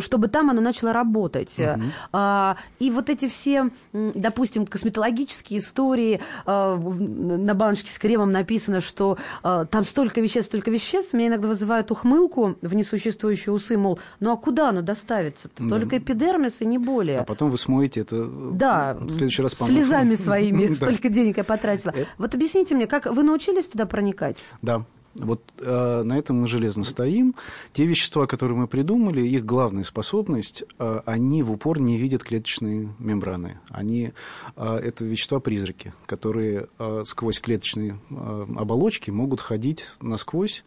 [0.00, 1.58] чтобы там оно начало работать.
[1.58, 1.82] Угу.
[2.12, 9.16] А, и вот эти все, допустим, косметологические истории, а, на баночке с кремом написано, что
[9.42, 14.32] а, там столько веществ, столько веществ, меня иногда вызывают ухмылку в несуществующие усы, мол, ну
[14.32, 15.48] а куда оно доставится?
[15.48, 15.68] -то?
[15.68, 15.78] Да.
[15.78, 17.20] Только эпидермис и не более.
[17.20, 19.72] А потом вы смоете это да, в следующий раз помыть.
[19.72, 21.92] слезами своими, столько денег я потратила.
[21.96, 22.04] Э.
[22.18, 24.44] Вот объясните мне, как вы научились туда проникать?
[24.62, 24.84] Да.
[25.18, 27.34] Вот э, на этом мы железно стоим.
[27.72, 32.88] Те вещества, которые мы придумали, их главная способность, э, они в упор не видят клеточные
[32.98, 33.58] мембраны.
[33.70, 34.12] Они,
[34.56, 40.64] э, это вещества-призраки, которые э, сквозь клеточные э, оболочки могут ходить насквозь.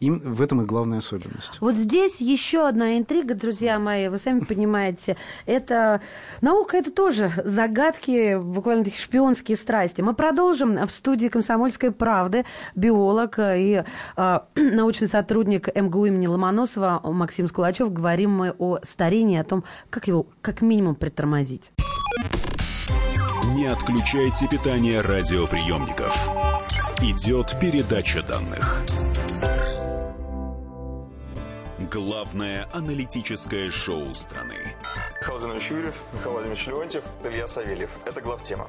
[0.00, 1.58] Им, в этом и главная особенность.
[1.60, 5.16] Вот здесь еще одна интрига, друзья мои, вы сами понимаете.
[5.46, 6.00] Это
[6.40, 10.00] наука, это тоже загадки, буквально такие шпионские страсти.
[10.00, 13.84] Мы продолжим в студии «Комсомольской правды» биолог и а,
[14.56, 17.92] научный сотрудник МГУ имени Ломоносова Максим Скулачев.
[17.92, 21.72] Говорим мы о старении, о том, как его как минимум притормозить.
[23.54, 26.14] Не отключайте питание радиоприемников.
[27.02, 28.84] Идет передача данных.
[31.90, 34.76] Главное аналитическое шоу страны.
[35.20, 37.90] Михаил Владимирович Юрьев, Михаил Владимирович Леонтьев, Илья Савельев.
[38.04, 38.68] Это главтема.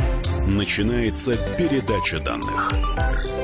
[0.47, 3.40] Начинается передача данных.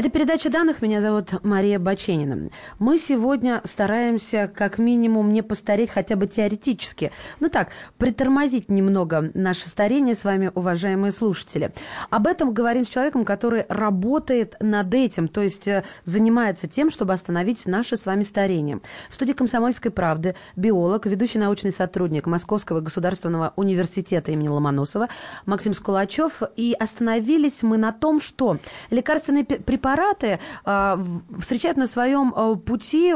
[0.00, 0.80] Это передача данных.
[0.80, 2.48] Меня зовут Мария Баченина.
[2.78, 7.12] Мы сегодня стараемся как минимум не постареть хотя бы теоретически.
[7.38, 11.74] Ну так, притормозить немного наше старение с вами, уважаемые слушатели.
[12.08, 17.12] Об этом говорим с человеком, который работает над этим, то есть э, занимается тем, чтобы
[17.12, 18.80] остановить наше с вами старение.
[19.10, 25.10] В студии «Комсомольской правды» биолог, ведущий научный сотрудник Московского государственного университета имени Ломоносова
[25.44, 26.40] Максим Скулачев.
[26.56, 28.56] И остановились мы на том, что
[28.88, 31.02] лекарственные препараты препараты а,
[31.38, 33.14] встречают на своем а, пути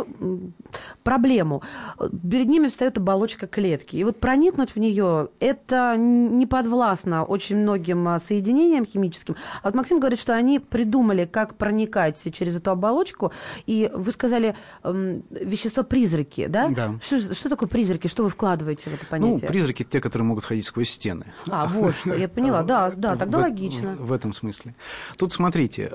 [1.03, 1.63] проблему.
[1.99, 3.97] Перед ними встает оболочка клетки.
[3.97, 9.37] И вот проникнуть в нее это не подвластно очень многим а, соединениям химическим.
[9.63, 13.33] А вот Максим говорит, что они придумали, как проникать через эту оболочку.
[13.67, 16.69] И вы сказали вещества-призраки, да?
[16.69, 16.95] Да.
[17.03, 18.09] Что, что такое призраки?
[18.09, 19.39] Что вы вкладываете в это понятие?
[19.43, 21.27] Ну, призраки те, которые могут ходить сквозь стены.
[21.49, 22.63] А, вот что, я поняла.
[22.75, 23.95] Да, да, тогда логично.
[23.97, 24.75] В этом смысле.
[25.19, 25.93] Тут смотрите,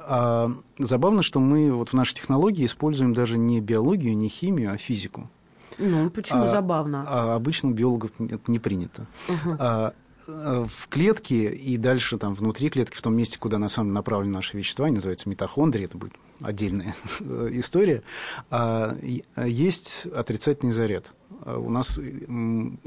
[0.79, 5.29] Забавно, что мы вот в нашей технологии используем даже не биологию, не химию, а физику.
[5.77, 7.05] Ну, почему а, забавно?
[7.05, 9.05] А обычно у биологов это не принято.
[9.27, 9.57] Угу.
[9.59, 9.93] А,
[10.27, 14.33] в клетке и дальше там внутри клетки, в том месте, куда на самом деле направлены
[14.33, 18.03] наши вещества, они называются митохондрии, это будет отдельная история,
[18.49, 18.97] а,
[19.45, 21.11] есть отрицательный заряд.
[21.45, 21.99] У нас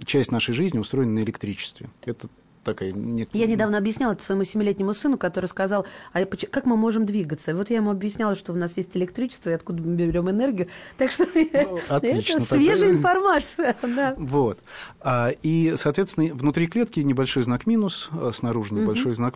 [0.06, 1.90] часть нашей жизни устроена на электричестве.
[2.04, 2.28] Это
[2.64, 2.94] такая...
[3.32, 7.50] Я недавно объясняла это своему семилетнему сыну, который сказал, а как мы можем двигаться?
[7.50, 10.68] И вот я ему объясняла, что у нас есть электричество, и откуда мы берем энергию.
[10.98, 12.90] Так что ну, отлично, это свежая тогда...
[12.98, 13.76] информация.
[13.82, 14.14] Да.
[14.16, 14.58] Вот.
[15.00, 19.16] А, и, соответственно, внутри клетки небольшой знак минус, а снаружи небольшой угу.
[19.16, 19.34] знак,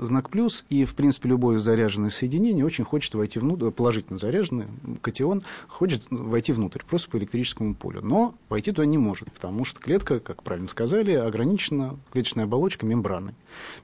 [0.00, 4.66] знак плюс, и, в принципе, любое заряженное соединение очень хочет войти внутрь, положительно заряженный
[5.00, 8.00] катион хочет войти внутрь, просто по электрическому полю.
[8.02, 13.34] Но войти туда не может, потому что клетка, как правильно сказали, ограничена, клеточная оболочка мембраны.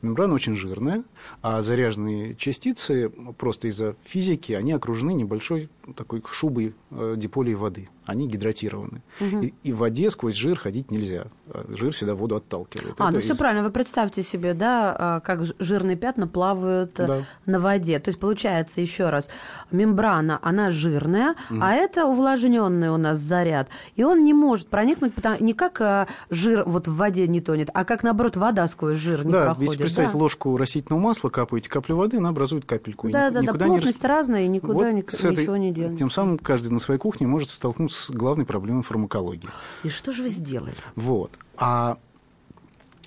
[0.02, 1.04] Мембрана очень жирная,
[1.42, 7.88] а заряженные частицы просто из-за физики, они окружены небольшой такой шубой э, диполей воды.
[8.04, 9.02] Они гидратированы.
[9.20, 9.42] Угу.
[9.42, 11.26] И, и в воде сквозь жир ходить нельзя.
[11.50, 12.94] А жир всегда воду отталкивает.
[12.98, 13.24] А, Это ну из...
[13.24, 13.62] все правильно.
[13.62, 17.18] Вы представьте себе, да, а, как жирные пятна плавают э, да.
[17.44, 17.98] на воде.
[17.98, 19.28] То есть получается, еще раз,
[19.70, 21.60] мембрана, она жирная, угу.
[21.60, 23.68] а это увлажненный у нас заряд.
[23.96, 27.68] И он не может проникнуть потому, не как э, жир вот в воде не тонет,
[27.74, 29.57] а как, наоборот, вода сквозь жир не да, проходит.
[29.58, 30.18] Ведь представить да.
[30.18, 33.10] ложку растительного масла, капаете каплю воды, она образует капельку.
[33.10, 34.08] Да, да, да, плотность не...
[34.08, 35.98] разная, и никуда вот ничего этой, не делать.
[35.98, 39.48] Тем самым каждый на своей кухне может столкнуться с главной проблемой фармакологии.
[39.84, 40.74] И что же вы сделали?
[40.96, 41.32] Вот.
[41.56, 41.98] А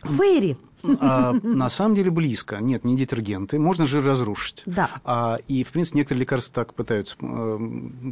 [0.03, 0.57] Фейри.
[0.99, 2.57] А, на самом деле близко.
[2.59, 3.59] Нет, не детергенты.
[3.59, 4.63] Можно жир разрушить.
[4.65, 4.89] Да.
[5.05, 7.57] А, и, в принципе, некоторые лекарства так пытаются э,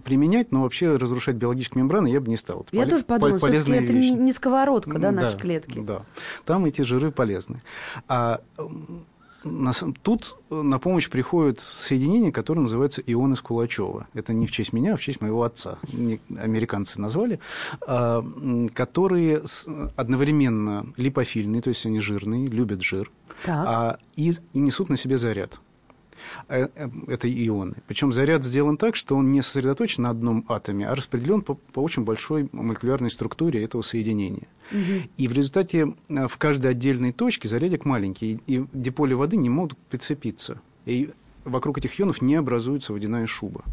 [0.04, 2.62] применять, но вообще разрушать биологические мембраны я бы не стал.
[2.68, 5.80] Это я пол- тоже подумала, пол- все это не сковородка, да, наши да, клетки.
[5.80, 6.04] Да,
[6.46, 7.62] там эти жиры полезны.
[8.08, 8.42] А,
[10.02, 14.08] тут на помощь приходят соединения, которые называются ионы Скулачева.
[14.14, 15.78] Это не в честь меня, а в честь моего отца.
[16.38, 17.40] Американцы назвали.
[17.88, 18.24] А,
[18.74, 19.44] которые
[19.96, 23.12] одновременно липофильные, то есть они жирные, любят жир,
[23.48, 25.60] а, и, и несут на себе заряд.
[26.48, 27.76] Э, э, это ионы.
[27.88, 31.80] Причем заряд сделан так, что он не сосредоточен на одном атоме, а распределен по, по
[31.80, 34.48] очень большой молекулярной структуре этого соединения.
[34.72, 35.10] Угу.
[35.18, 39.78] И в результате э, в каждой отдельной точке зарядик маленький, и диполи воды не могут
[39.78, 40.62] прицепиться.
[40.86, 41.12] И
[41.46, 43.64] вокруг этих ионов не образуется водяная шуба.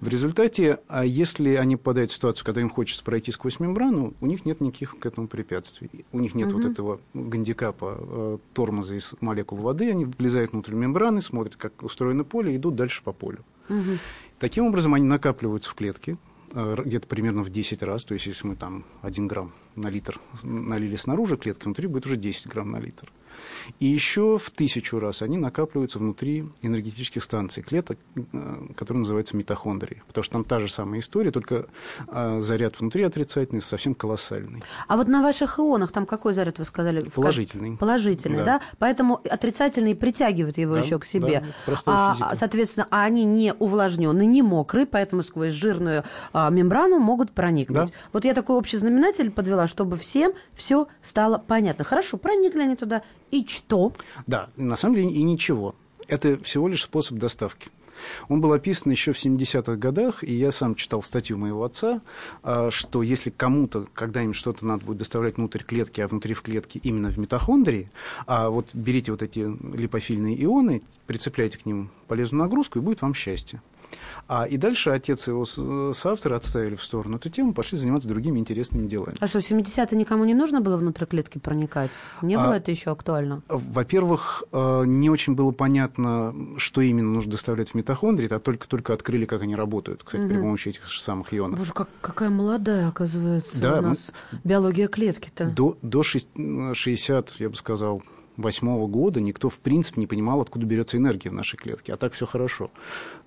[0.00, 4.26] В результате, а если они попадают в ситуацию, когда им хочется пройти сквозь мембрану, у
[4.26, 6.04] них нет никаких к этому препятствий.
[6.12, 6.58] У них нет угу.
[6.58, 12.24] вот этого гандикапа э, тормоза из молекул воды, они влезают внутрь мембраны, смотрят, как устроено
[12.24, 13.44] поле, и идут дальше по полю.
[13.68, 13.98] Угу.
[14.38, 16.18] Таким образом, они накапливаются в клетке,
[16.52, 18.04] э, где-то примерно в 10 раз.
[18.04, 22.16] То есть, если мы там 1 грамм на литр налили снаружи клетки, внутри будет уже
[22.16, 23.10] 10 грамм на литр.
[23.78, 28.22] И еще в тысячу раз они накапливаются внутри энергетических станций клеток, э,
[28.76, 30.02] которые называются митохондрии.
[30.06, 31.66] Потому что там та же самая история, только
[32.08, 34.62] э, заряд внутри отрицательный, совсем колоссальный.
[34.88, 37.00] А вот на ваших ионах там какой заряд, вы сказали?
[37.00, 37.76] Положительный.
[37.76, 38.44] Положительный, да.
[38.44, 38.60] да?
[38.78, 41.44] Поэтому отрицательный притягивает его да, еще к себе.
[41.66, 42.36] Да, а, физика.
[42.36, 47.76] Соответственно, а они не увлажненные, не мокрые, поэтому сквозь жирную а, мембрану могут проникнуть.
[47.76, 47.88] Да.
[48.12, 51.84] Вот я такой общий знаменатель подвела, чтобы всем все стало понятно.
[51.84, 53.92] Хорошо, проникли они туда, и что?
[54.26, 55.74] Да, на самом деле и ничего.
[56.08, 57.70] Это всего лишь способ доставки.
[58.28, 62.02] Он был описан еще в 70-х годах, и я сам читал статью моего отца,
[62.42, 66.80] а, что если кому-то когда-нибудь что-то надо будет доставлять внутрь клетки, а внутри в клетке
[66.82, 67.90] именно в митохондрии,
[68.26, 73.14] а вот берите вот эти липофильные ионы, прицепляйте к ним полезную нагрузку, и будет вам
[73.14, 73.62] счастье.
[74.28, 75.44] А, и дальше отец и его
[75.92, 79.16] соавторы отставили в сторону эту тему, пошли заниматься другими интересными делами.
[79.20, 81.92] А что, в 70-е никому не нужно было внутрь клетки проникать?
[82.22, 83.42] Не а, было это еще актуально?
[83.48, 89.26] Во-первых, э, не очень было понятно, что именно нужно доставлять в митохондрии, а только-только открыли,
[89.26, 90.30] как они работают, кстати, угу.
[90.30, 91.58] при помощи этих же самых ионов.
[91.58, 94.40] Боже, как, какая молодая, оказывается, да, у нас мы...
[94.42, 95.46] биология клетки-то.
[95.46, 98.02] До, до 60, я бы сказал,
[98.36, 101.92] восьмого года никто, в принципе, не понимал, откуда берется энергия в нашей клетке.
[101.92, 102.70] А так все хорошо.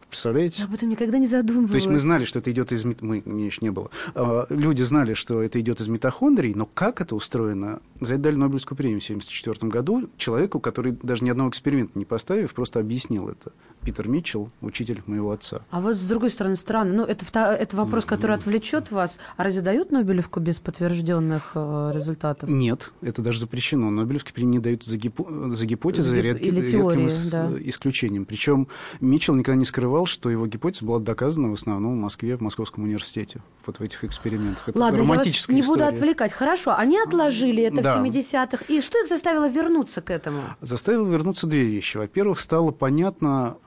[0.09, 0.61] Представляете?
[0.61, 1.71] Я об этом никогда не задумывалась.
[1.71, 2.83] То есть мы знали, что это идет из...
[2.83, 3.91] Мы, мне еще не было.
[4.15, 7.79] А, люди знали, что это идет из митохондрий, но как это устроено?
[8.01, 12.05] За это дали Нобелевскую премию в 1974 году человеку, который даже ни одного эксперимента не
[12.05, 13.51] поставив, просто объяснил это.
[13.83, 15.61] Питер Митчелл, учитель моего отца.
[15.71, 16.93] А вот с другой стороны, странно.
[16.93, 19.17] Ну, это, это вопрос, который отвлечет вас.
[19.37, 22.49] А разве дают Нобелевку без подтвержденных э, результатов?
[22.49, 23.89] Нет, это даже запрещено.
[23.89, 25.25] Нобелевские премии не дают за, гипо...
[25.49, 26.43] за гипотезы, за редки...
[26.43, 27.51] Или теории, редким да.
[27.61, 28.25] исключением.
[28.25, 28.67] Причем
[28.99, 32.83] Митчелл никогда не скрывал, что его гипотеза была доказана в основном в Москве, в Московском
[32.83, 33.41] университете.
[33.65, 34.69] Вот в этих экспериментах.
[34.69, 35.85] Это Ладно, романтическая я вас не история.
[35.85, 36.31] буду отвлекать.
[36.31, 37.97] Хорошо, они отложили это да.
[37.97, 38.65] в 70-х.
[38.67, 40.41] И что их заставило вернуться к этому?
[40.61, 41.97] Заставило вернуться две вещи.
[41.97, 43.57] Во-первых, стало понятно,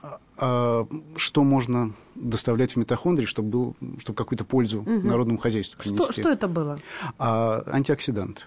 [1.15, 4.89] что можно доставлять в митохондрии, чтобы, был, чтобы какую-то пользу угу.
[4.89, 6.03] народному хозяйству принести.
[6.03, 6.79] Что, что это было?
[7.17, 8.43] А, антиоксиданты.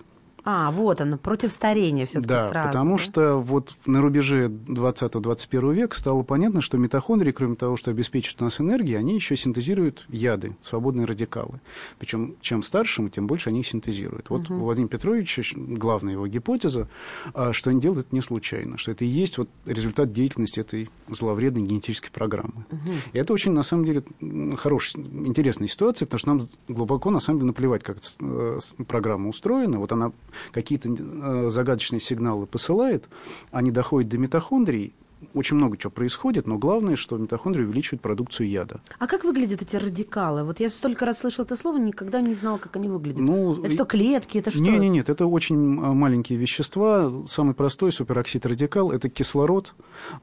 [0.48, 2.68] А, вот оно, против старения все-таки да, сразу.
[2.68, 3.02] Потому да?
[3.02, 8.60] что вот на рубеже 20-21 века стало понятно, что митохондрии, кроме того, что обеспечивают нас
[8.60, 11.60] энергией, они еще синтезируют яды, свободные радикалы.
[11.98, 14.30] Причем чем старше тем больше они их синтезируют.
[14.30, 14.54] Вот угу.
[14.54, 16.86] у Владимира Петровича главная его гипотеза,
[17.34, 20.90] а, что они делают это не случайно, что это и есть вот результат деятельности этой
[21.08, 22.64] зловредной генетической программы.
[22.70, 22.92] Угу.
[23.14, 24.04] И это очень, на самом деле,
[24.56, 29.28] хорошая, интересная ситуация, потому что нам глубоко, на самом деле, наплевать, как эта э, программа
[29.28, 29.80] устроена.
[29.80, 30.12] Вот она
[30.52, 33.08] какие-то э, загадочные сигналы посылает,
[33.50, 34.94] они доходят до митохондрий,
[35.34, 38.80] очень много чего происходит, но главное, что митохондрии увеличивают продукцию яда.
[38.98, 40.44] А как выглядят эти радикалы?
[40.44, 43.20] Вот я столько раз слышал это слово, никогда не знал, как они выглядят.
[43.20, 44.38] Ну, это что, клетки?
[44.38, 44.60] Это что?
[44.60, 47.12] Нет, нет, нет, это очень э, маленькие вещества.
[47.28, 49.74] Самый простой супероксид радикал– это кислород,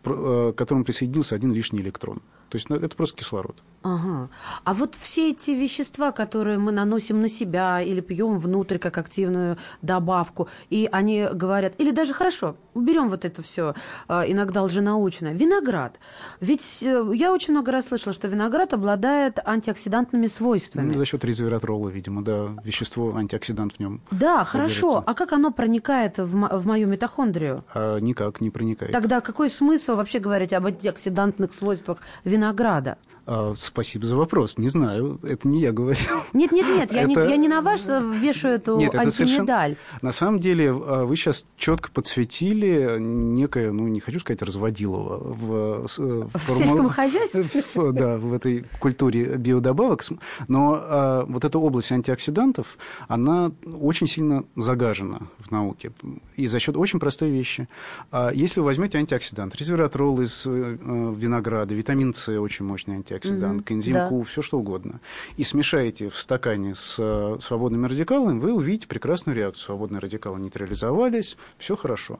[0.03, 2.21] к которому присоединился один лишний электрон.
[2.49, 3.55] То есть ну, это просто кислород.
[3.81, 4.29] Ага.
[4.63, 9.57] А вот все эти вещества, которые мы наносим на себя или пьем внутрь как активную
[9.81, 13.73] добавку, и они говорят, или даже хорошо, уберем вот это все
[14.07, 15.33] а, иногда лженаучное.
[15.33, 15.99] Виноград.
[16.39, 20.91] Ведь э, я очень много раз слышала, что виноград обладает антиоксидантными свойствами.
[20.91, 24.01] Ну, за счет резвератрола, видимо, да, вещество антиоксидант в нем.
[24.11, 24.81] Да, содержится.
[24.81, 25.03] хорошо.
[25.05, 27.63] А как оно проникает в, мо- в мою митохондрию?
[27.73, 28.91] А, никак не проникает.
[28.91, 32.97] Тогда какой смысл вообще говорить об антиоксидантных свойствах винограда?
[33.25, 34.57] А, спасибо за вопрос.
[34.57, 36.03] Не знаю, это не я говорил.
[36.33, 39.11] Нет, нет, нет, я, Это- не, я не на вас э, вешаю эту Нет, это
[39.11, 39.75] совершенно- антимедаль.
[40.01, 45.87] На самом деле, а, вы сейчас четко подсветили некое, ну, не хочу сказать разводилово, в,
[45.87, 47.43] с- В форму- сельском хозяйстве?
[47.75, 50.03] в- Да, в этой культуре биодобавок.
[50.49, 55.93] Но а, вот эта область антиоксидантов, она очень сильно загажена в науке.
[56.35, 57.69] И за счет очень простой вещи.
[58.11, 63.12] А, Если вы возьмете антиоксидант, резвератрол из э, э, винограда, витамин С очень мощный антиоксидант,
[63.49, 64.09] Мгм, коэнзим да.
[64.09, 64.99] Q, все что угодно,
[65.37, 69.65] и смешаете в стакане с э, свободными радикалами, вы увидите прекрасную реакцию.
[69.65, 72.19] Свободные радикалы нейтрализовались, все хорошо.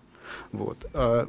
[0.51, 0.85] Вот.
[0.93, 1.27] А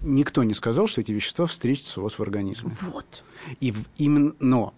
[0.00, 2.70] никто не сказал, что эти вещества встретятся у вас в организме.
[2.82, 3.24] Вот.
[3.60, 4.74] И в- именно, но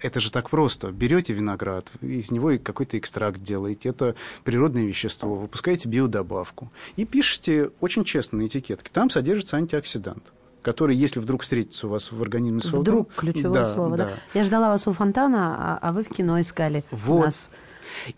[0.00, 0.90] это же так просто.
[0.90, 3.90] Берете виноград, из него какой-то экстракт делаете.
[3.90, 5.34] Это природное вещество.
[5.36, 6.72] Выпускаете биодобавку.
[6.96, 8.90] И пишете очень честно на этикетке.
[8.92, 13.54] Там содержится антиоксидант который, если вдруг встретится у вас в организме своего Вдруг дома- ключевое
[13.64, 14.04] Да, слово, да.
[14.06, 14.12] да.
[14.34, 17.26] Я ждала вас у фонтана, а, а вы в кино искали Вот.
[17.26, 17.50] нас.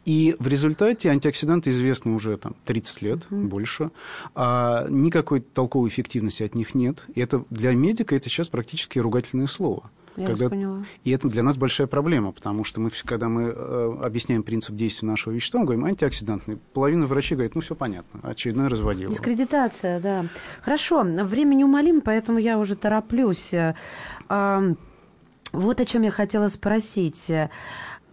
[0.04, 3.90] И в результате антиоксиданты известны уже там, 30 лет, больше.
[4.36, 7.02] А никакой толковой эффективности от них нет.
[7.14, 9.90] И это для медика это сейчас практически ругательное слово.
[10.16, 10.84] Я вас поняла.
[11.02, 15.08] И это для нас большая проблема, потому что мы, когда мы э, объясняем принцип действия
[15.08, 16.58] нашего вещества, мы говорим антиоксидантный.
[16.72, 19.10] Половина врачей говорит, ну все понятно, очередной разводил.
[19.10, 20.26] Дискредитация, да.
[20.62, 23.50] Хорошо, время неумолимо, поэтому я уже тороплюсь.
[25.52, 27.30] Вот о чем я хотела спросить.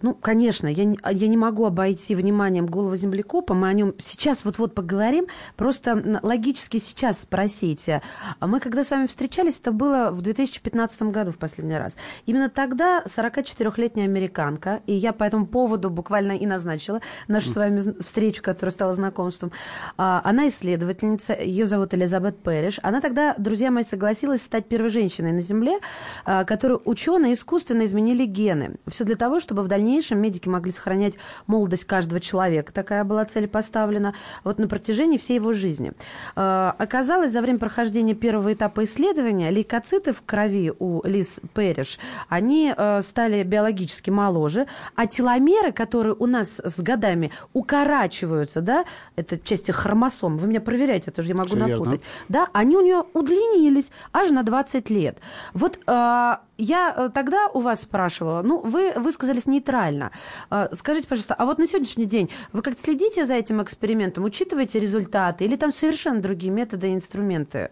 [0.02, 3.54] Ну, конечно, я не, я не могу обойти вниманием голову землекопа.
[3.54, 5.28] Мы о нем сейчас вот-вот поговорим.
[5.56, 7.88] Просто логически сейчас спросить.
[7.88, 11.96] А Мы, когда с вами встречались, это было в 2015 году в последний раз.
[12.26, 18.02] Именно тогда 44-летняя американка, и я по этому поводу буквально и назначила нашу с вами
[18.02, 19.52] встречу, которая стала знакомством.
[19.98, 22.80] А, Она исследовательница, ее зовут Элизабет Пэриш.
[22.84, 25.80] Она тогда, друзья мои, согласилась стать первой женщиной на Земле,
[26.26, 28.76] а, которую ученые искусственно изменили гены.
[28.88, 31.16] Все для того, чтобы в дальнейшем медики могли сохранять
[31.48, 32.72] молодость каждого человека.
[32.72, 35.94] Такая была цель поставлена вот на протяжении всей его жизни.
[36.36, 42.00] А, Оказалось, за время прохождения первого этапа исследования лейкоциты в крови у Лиз Пэриш,
[42.30, 49.38] они э, стали биологически моложе, а теломеры, которые у нас с годами укорачиваются, да, это
[49.38, 51.78] части хромосом, вы меня проверяете, а то же я могу верно.
[51.78, 55.18] напутать, да, они у нее удлинились аж на 20 лет.
[55.54, 60.12] Вот э, я э, тогда у вас спрашивала, ну, вы высказались нейтрально.
[60.50, 64.80] Э, скажите, пожалуйста, а вот на сегодняшний день вы как-то следите за этим экспериментом, учитываете
[64.80, 67.72] результаты, или там совершенно другие методы и инструменты?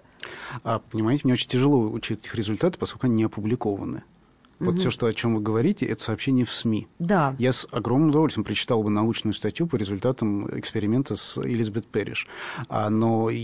[0.63, 4.03] А, понимаете, мне очень тяжело учить их результаты, поскольку они не опубликованы.
[4.59, 6.87] Вот все, что, о чем вы говорите, это сообщение в СМИ.
[6.99, 7.35] Да.
[7.39, 12.27] Я с огромным удовольствием прочитал бы научную статью по результатам эксперимента с Элизабет Перриш.
[12.67, 13.35] А, но э,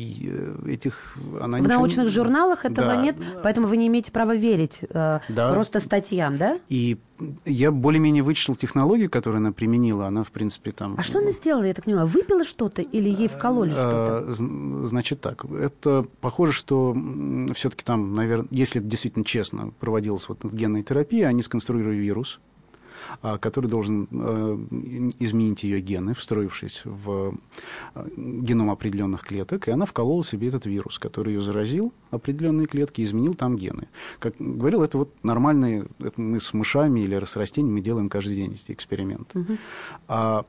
[0.68, 1.18] этих...
[1.40, 2.96] Она В ничего научных журналах этого Да.
[2.98, 5.52] нет, поэтому вы не имеете права верить э, Да.
[5.54, 6.60] просто статьям, да?
[6.70, 6.98] И
[7.46, 10.08] я более-менее вычислил технологию, которую она применила.
[10.08, 10.96] Она, в принципе, там...
[10.98, 12.06] А что она сделала, я так поняла?
[12.06, 14.26] Выпила что-то или ей вкололи что-то?
[14.28, 16.96] Э, з- Значит так, это похоже, что
[17.56, 22.55] все-таки там, наверное, если это действительно честно проводилась вот генная терапия, они сконструировали вирус, а,
[23.40, 24.58] который должен э,
[25.20, 27.36] изменить ее гены, встроившись в
[27.96, 33.02] э, геном определенных клеток, и она вколола себе этот вирус, который ее заразил, определенные клетки,
[33.02, 33.88] изменил там гены.
[34.20, 38.54] Как говорил, это вот нормальные, это мы с мышами или с растениями делаем каждый день
[38.54, 39.46] эти эксперименты.
[40.08, 40.46] А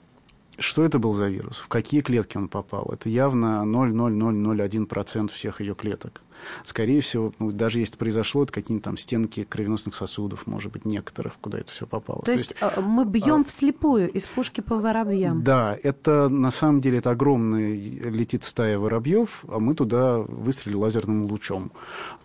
[0.59, 1.59] что это был за вирус?
[1.59, 2.91] В какие клетки он попал?
[2.93, 6.23] Это явно 0,0001% всех ее клеток.
[6.65, 11.35] Скорее всего, ну, даже если произошло, это какие-нибудь там стенки кровеносных сосудов, может быть, некоторых,
[11.41, 12.23] куда это все попало.
[12.23, 15.43] То есть э, мы бьем вслепую из пушки по воробьям.
[15.43, 21.25] Да, это на самом деле это огромная летит стая воробьев, а мы туда выстрелили лазерным
[21.27, 21.73] лучом.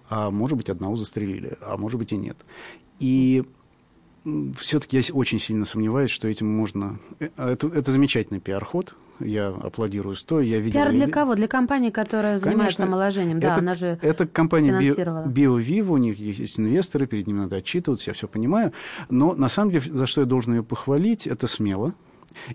[0.09, 2.37] А может быть, одного застрелили, а может быть и нет.
[2.99, 3.43] И
[4.57, 6.99] все-таки я очень сильно сомневаюсь, что этим можно...
[7.19, 10.73] э, Это, это замечательный пиар-ход, я аплодирую стоя, я видел...
[10.79, 11.35] Пиар для кого?
[11.35, 12.85] Для компании, которая занимается Конечно.
[12.85, 13.39] омоложением.
[13.39, 14.71] Да, это, она же это компания.
[14.71, 18.73] BioVivo, у них есть инвесторы, перед ними надо отчитываться, я все понимаю.
[19.09, 21.93] Но на самом деле, за что я должен ее похвалить, это смело.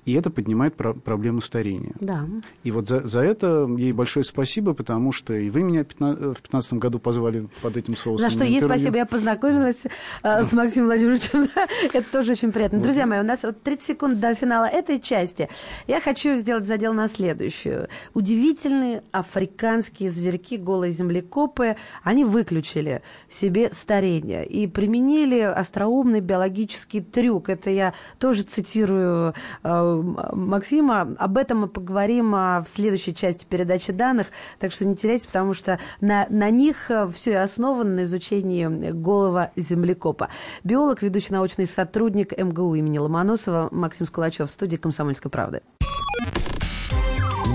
[0.05, 1.95] И это поднимает про- проблему старения.
[2.01, 2.27] Да.
[2.65, 6.19] И вот за, за это ей большое спасибо, потому что и вы меня пятна- в
[6.35, 8.29] 2015 году позвали под этим соусом.
[8.29, 9.85] За что ей спасибо, я познакомилась
[10.23, 11.49] э, с Максимом Владимировичем.
[11.93, 12.81] Это тоже очень приятно.
[12.81, 15.49] Друзья мои, у нас вот 30 секунд до финала этой части.
[15.87, 17.89] Я хочу сделать задел на следующую.
[18.15, 27.49] Удивительные африканские зверьки, голые землекопы, они выключили себе старение и применили остроумный биологический трюк.
[27.49, 29.35] Это я тоже цитирую
[29.67, 31.17] Максима.
[31.19, 35.79] Об этом мы поговорим в следующей части передачи данных, так что не теряйте, потому что
[36.01, 40.29] на, на них все и основано на изучении голого землекопа.
[40.64, 45.62] Биолог, ведущий научный сотрудник МГУ имени Ломоносова Максим Скулачев в студии «Комсомольской правды».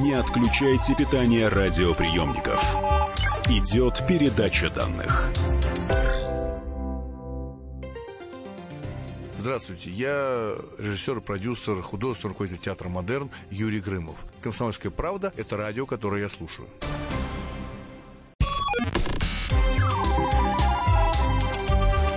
[0.04, 2.76] Не отключайте питание радиоприемников.
[3.48, 5.32] Идет передача данных.
[9.42, 14.16] Здравствуйте, я режиссер, продюсер, художественный руководитель театра «Модерн» Юрий Грымов.
[14.40, 16.68] «Комсомольская правда»— это радио, которое я слушаю.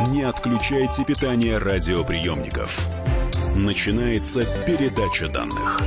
[0.09, 2.79] Не отключайте питание радиоприемников.
[3.57, 5.81] Начинается передача данных.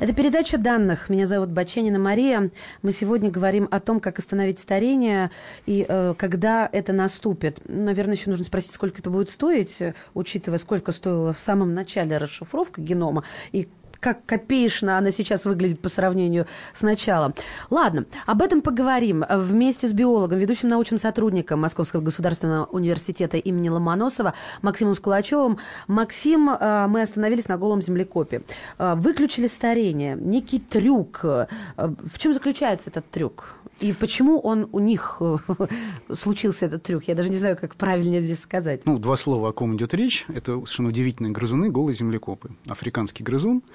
[0.00, 1.08] Это передача данных.
[1.08, 2.50] Меня зовут Баченина Мария.
[2.82, 5.32] Мы сегодня говорим о том, как остановить старение
[5.66, 7.60] и э, когда это наступит.
[7.66, 9.76] Наверное, еще нужно спросить, сколько это будет стоить,
[10.14, 13.66] учитывая, сколько стоила в самом начале расшифровка генома и
[14.00, 17.34] как копеечно она сейчас выглядит по сравнению с началом.
[17.70, 24.34] Ладно, об этом поговорим вместе с биологом, ведущим научным сотрудником Московского государственного университета имени Ломоносова
[24.62, 25.58] Максимом Скулачевым.
[25.86, 28.42] Максим, э, мы остановились на голом землекопе.
[28.78, 31.20] Э, выключили старение, некий трюк.
[31.24, 31.46] Э,
[31.76, 33.57] в чем заключается этот трюк?
[33.80, 35.20] И почему он у них
[36.12, 37.04] случился этот трюк?
[37.04, 38.84] Я даже не знаю, как правильнее здесь сказать.
[38.86, 40.26] Ну, два слова, о ком идет речь.
[40.28, 42.50] Это совершенно удивительные грызуны, голые землекопы.
[42.66, 43.62] Африканский грызун–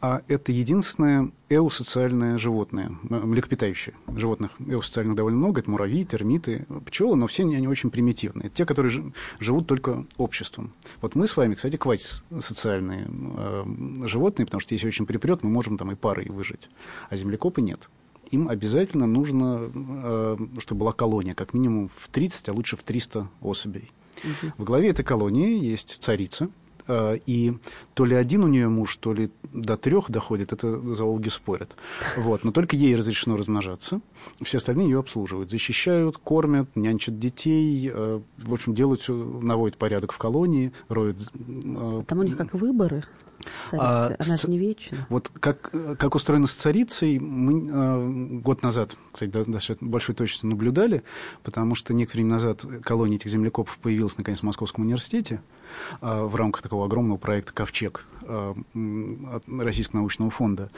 [0.00, 3.94] а это единственное эусоциальное животное, млекопитающее.
[4.14, 8.48] Животных эусоциальных довольно много, это муравьи, термиты, пчелы, но все они очень примитивные.
[8.48, 10.72] Это те, которые живут только обществом.
[11.00, 13.64] Вот мы с вами, кстати, квазисоциальные э,
[14.06, 16.68] животные, потому что если очень припрет, мы можем там и парой выжить,
[17.08, 17.88] а землекопы нет.
[18.30, 23.28] Им обязательно нужно, э, чтобы была колония, как минимум в 30, а лучше в 300
[23.40, 23.90] особей.
[24.22, 24.52] Угу.
[24.58, 26.48] В главе этой колонии есть царица,
[26.88, 27.54] Э, и
[27.94, 31.76] то ли один у нее муж, то ли до трех доходит, это зоологи спорят.
[32.16, 32.44] Вот.
[32.44, 34.00] Но только ей разрешено размножаться.
[34.42, 40.18] Все остальные ее обслуживают, защищают, кормят, нянчат детей, э, в общем, делают наводят порядок в
[40.18, 41.18] колонии, роют...
[42.06, 43.04] Там у них как выборы?
[43.72, 45.06] А, Она же не вечна.
[45.08, 51.02] Вот как, как устроено с царицей, мы э, год назад, кстати, даже большой точно наблюдали,
[51.42, 55.40] потому что некоторое время назад колония этих землекопов появилась, наконец, в Московском университете
[56.00, 58.54] э, в рамках такого огромного проекта «Ковчег» э,
[59.32, 60.70] от Российского научного фонда.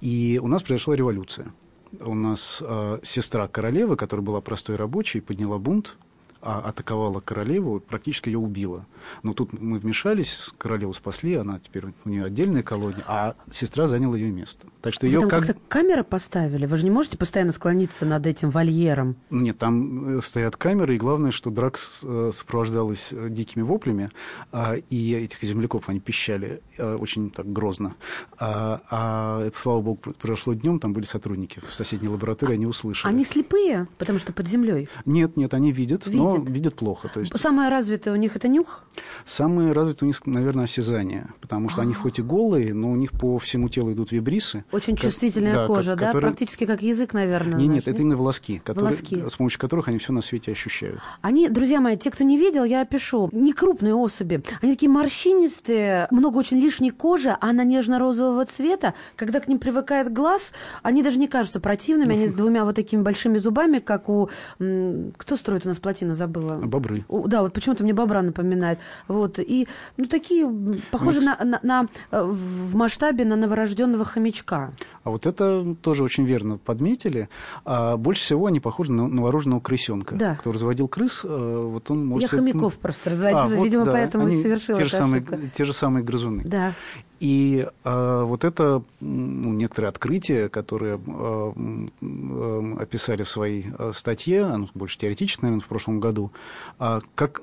[0.00, 1.52] И у нас произошла революция.
[1.98, 5.96] У нас э, сестра королевы, которая была простой рабочей, подняла бунт,
[6.42, 8.86] а атаковала королеву, практически ее убила.
[9.22, 14.16] Но тут мы вмешались, королеву спасли, она теперь у нее отдельная колония, а сестра заняла
[14.16, 14.66] ее место.
[14.80, 15.44] Так что ее как...
[15.44, 16.66] как-то камеры поставили?
[16.66, 19.16] Вы же не можете постоянно склониться над этим вольером?
[19.28, 24.08] Нет, там э, стоят камеры, и главное, что драка э, сопровождалась э, дикими воплями,
[24.52, 27.94] а, и этих земляков они пищали очень так грозно.
[28.38, 33.12] А, а это, слава богу, произошло днем, там были сотрудники в соседней лаборатории, они услышали.
[33.12, 34.88] Они слепые, потому что под землей?
[35.04, 36.18] Нет, нет, они видят, видят.
[36.18, 37.08] но видят плохо.
[37.12, 37.38] То есть...
[37.38, 38.84] Самое развитое у них это нюх?
[39.24, 41.86] Самое развитое у них, наверное, осязание, потому что А-а-а.
[41.86, 44.64] они хоть и голые, но у них по всему телу идут вибрисы.
[44.72, 46.06] Очень как, чувствительная да, кожа, как, да?
[46.06, 46.30] Которые...
[46.30, 47.58] Практически как язык, наверное.
[47.58, 51.00] Нет, нет, это именно волоски, которые, волоски, с помощью которых они все на свете ощущают.
[51.20, 56.08] Они, друзья мои, те, кто не видел, я опишу, не крупные особи, они такие морщинистые,
[56.10, 58.94] много очень лишней кожи, а она нежно-розового цвета.
[59.16, 60.52] Когда к ним привыкает глаз,
[60.82, 64.30] они даже не кажутся противными, они с двумя вот такими большими зубами, как у...
[64.58, 66.56] Кто строит у нас плотину, забыла?
[66.56, 67.04] Бобры.
[67.08, 68.78] Да, вот почему-то мне бобра напоминает.
[69.08, 69.38] Вот.
[69.38, 69.66] И,
[69.96, 70.48] ну, такие,
[70.90, 74.72] похожи на, на, на, э, в масштабе на новорожденного хомячка.
[75.02, 77.28] А вот это тоже очень верно подметили.
[77.64, 80.14] А больше всего они похожи на новорожденного крысенка.
[80.14, 80.34] Да.
[80.36, 82.30] Кто разводил крыс, э, вот он может...
[82.30, 85.24] Я хомяков просто разводила, а, вот, видимо, да, поэтому и совершила те же, самые,
[85.56, 86.42] те же самые грызуны.
[86.44, 86.72] Да.
[87.20, 91.52] И э, вот это ну, некоторые открытия, которые э,
[92.00, 96.32] э, описали в своей э, статье, оно больше теоретически, наверное, в прошлом году,
[96.78, 97.42] э, как,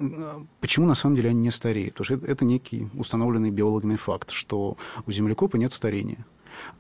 [0.62, 1.94] почему на самом деле они не стареют.
[1.94, 6.26] Потому что это, это некий установленный биологами факт, что у землекопа нет старения.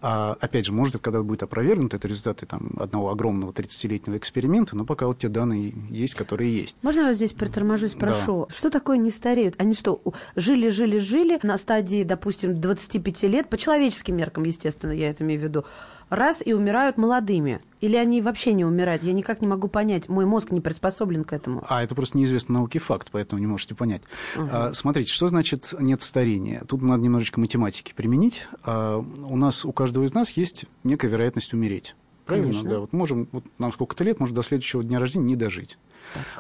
[0.01, 4.85] А, опять же, может, когда будет опровергнуто, это результаты там, одного огромного 30-летнего эксперимента, но
[4.85, 6.77] пока вот те данные есть, которые есть.
[6.81, 8.47] Можно я вас здесь приторможусь, прошу?
[8.49, 8.55] Да.
[8.55, 9.55] Что такое не стареют?
[9.57, 10.01] Они что,
[10.35, 15.41] жили, жили, жили на стадии, допустим, 25 лет, по человеческим меркам, естественно, я это имею
[15.41, 15.65] в виду,
[16.09, 17.61] раз и умирают молодыми?
[17.79, 19.03] Или они вообще не умирают?
[19.03, 20.09] Я никак не могу понять.
[20.09, 21.63] Мой мозг не приспособлен к этому.
[21.67, 24.01] А это просто неизвестный науке факт, поэтому не можете понять.
[24.35, 24.49] Угу.
[24.51, 26.63] А, смотрите, что значит нет старения?
[26.67, 28.47] Тут надо немножечко математики применить.
[28.63, 31.95] А, у нас, у каждого из нас есть некая вероятность умереть.
[32.25, 32.49] Правильно?
[32.49, 32.69] Конечно.
[32.69, 35.77] Да, вот можем, вот нам сколько-то лет, может, до следующего дня рождения не дожить.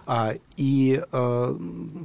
[0.05, 1.57] А, и а,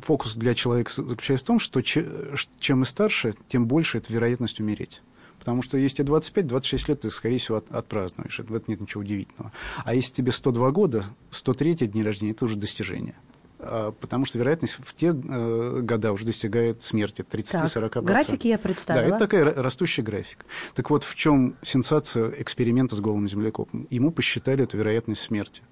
[0.02, 5.02] фокус для человека заключается в том, что чем мы старше, тем больше это вероятность умереть.
[5.42, 8.38] Потому что если тебе 25-26 лет, ты, скорее всего, от, отпразднуешь.
[8.38, 9.50] В этом нет ничего удивительного.
[9.84, 13.16] А если тебе 102 года, 103 день рождения, это уже достижение.
[13.64, 18.02] А, потому что вероятность в те э, года уже достигает смерти 30-40%.
[18.02, 19.08] Графики я представила.
[19.08, 20.44] Да, это такой растущий график.
[20.74, 23.86] Так вот, в чем сенсация эксперимента с голым землекопом?
[23.90, 25.62] Ему посчитали эту вероятность смерти.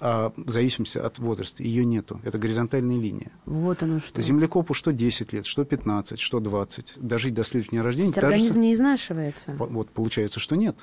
[0.00, 1.62] А в зависимости от возраста.
[1.62, 2.20] Ее нету.
[2.24, 3.30] Это горизонтальная линия.
[3.44, 4.20] Вот оно что.
[4.22, 6.94] Землекопу что 10 лет, что 15, что 20.
[6.96, 8.12] Дожить до следующего дня рождения.
[8.12, 9.54] То есть организм не изнашивается?
[9.58, 10.76] Вот, получается, что нет.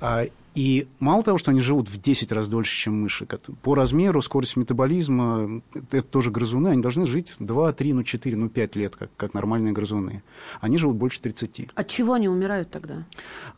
[0.00, 3.26] А, и мало того, что они живут в 10 раз дольше, чем мыши,
[3.62, 8.48] по размеру, скорость метаболизма, это тоже грызуны, они должны жить 2, 3, ну 4, ну
[8.48, 10.22] 5 лет, как, как нормальные грызуны.
[10.60, 11.70] Они живут больше 30.
[11.74, 13.04] От чего они умирают тогда?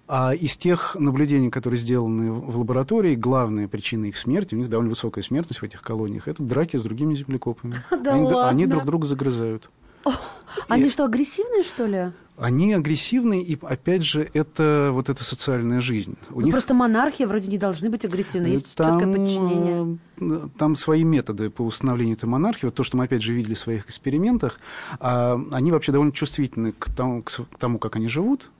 [0.08, 4.90] А из тех наблюдений, которые сделаны в лаборатории, главная причина их смерти, у них довольно
[4.90, 7.76] высокая смертность в этих колониях, это драки с другими землекопами.
[8.06, 8.48] Да они, ладно?
[8.48, 9.70] они друг друга загрызают.
[10.68, 12.12] Они что, агрессивные, что ли?
[12.36, 16.16] Они агрессивны, и опять же, это вот эта социальная жизнь.
[16.30, 16.52] У ну, них...
[16.52, 19.98] Просто монархии вроде не должны быть агрессивны, есть там, четкое подчинение.
[20.18, 22.66] Э, там свои методы по установлению этой монархии.
[22.66, 24.58] Вот то, что мы опять же видели в своих экспериментах,
[24.98, 28.50] а, они вообще довольно чувствительны к тому, к тому как они живут.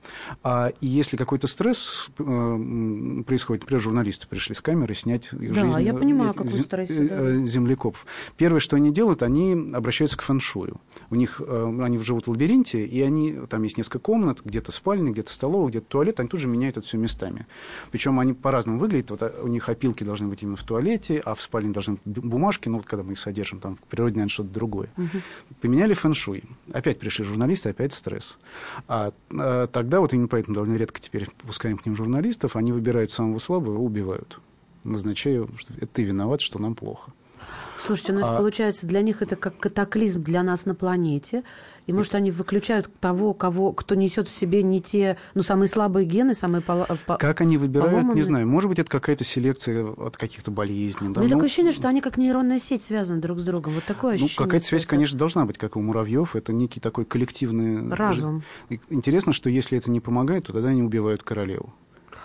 [0.43, 5.81] А, и если какой-то стресс э, происходит, например, журналисты пришли с камеры снять да, жизнь
[5.81, 7.45] я понимаю, какой стресс, да.
[7.45, 8.05] земляков.
[8.37, 10.79] Первое, что они делают, они обращаются к фэншую.
[11.09, 15.11] У них, э, они живут в лабиринте, и они там есть несколько комнат, где-то спальня,
[15.11, 17.47] где-то столовая, где-то туалет, они тут же меняют это все местами.
[17.91, 19.11] Причем они по-разному выглядят.
[19.11, 22.23] Вот а, у них опилки должны быть именно в туалете, а в спальне должны быть
[22.23, 24.89] бумажки, ну вот когда мы их содержим, там в природе, наверное, что-то другое.
[24.97, 25.57] Угу.
[25.61, 26.43] Поменяли фэн-шуй.
[26.71, 28.37] Опять пришли журналисты, опять стресс.
[28.87, 33.11] А, а тогда, вот именно поэтому довольно редко теперь пускаем к ним журналистов, они выбирают
[33.11, 34.39] самого слабого и убивают.
[34.83, 37.11] Назначаю, что это ты виноват, что нам плохо.
[37.85, 38.29] Слушайте, ну а...
[38.29, 41.43] это получается для них это как катаклизм для нас на планете.
[41.87, 46.05] И может они выключают того, кого, кто несет в себе не те, ну самые слабые
[46.05, 48.15] гены, самые по, по, Как они выбирают, поломанные.
[48.15, 48.47] не знаю.
[48.47, 51.13] Может быть, это какая-то селекция от каких-то болезней.
[51.13, 51.21] Да?
[51.21, 53.73] У меня ну, такое ощущение, что они как нейронная сеть связаны друг с другом.
[53.73, 54.35] Вот такое ну, ощущение.
[54.37, 56.35] Ну, какая-то связь, конечно, должна быть, как у муравьев.
[56.35, 58.43] Это некий такой коллективный разум.
[58.89, 61.73] Интересно, что если это не помогает, то тогда они убивают королеву.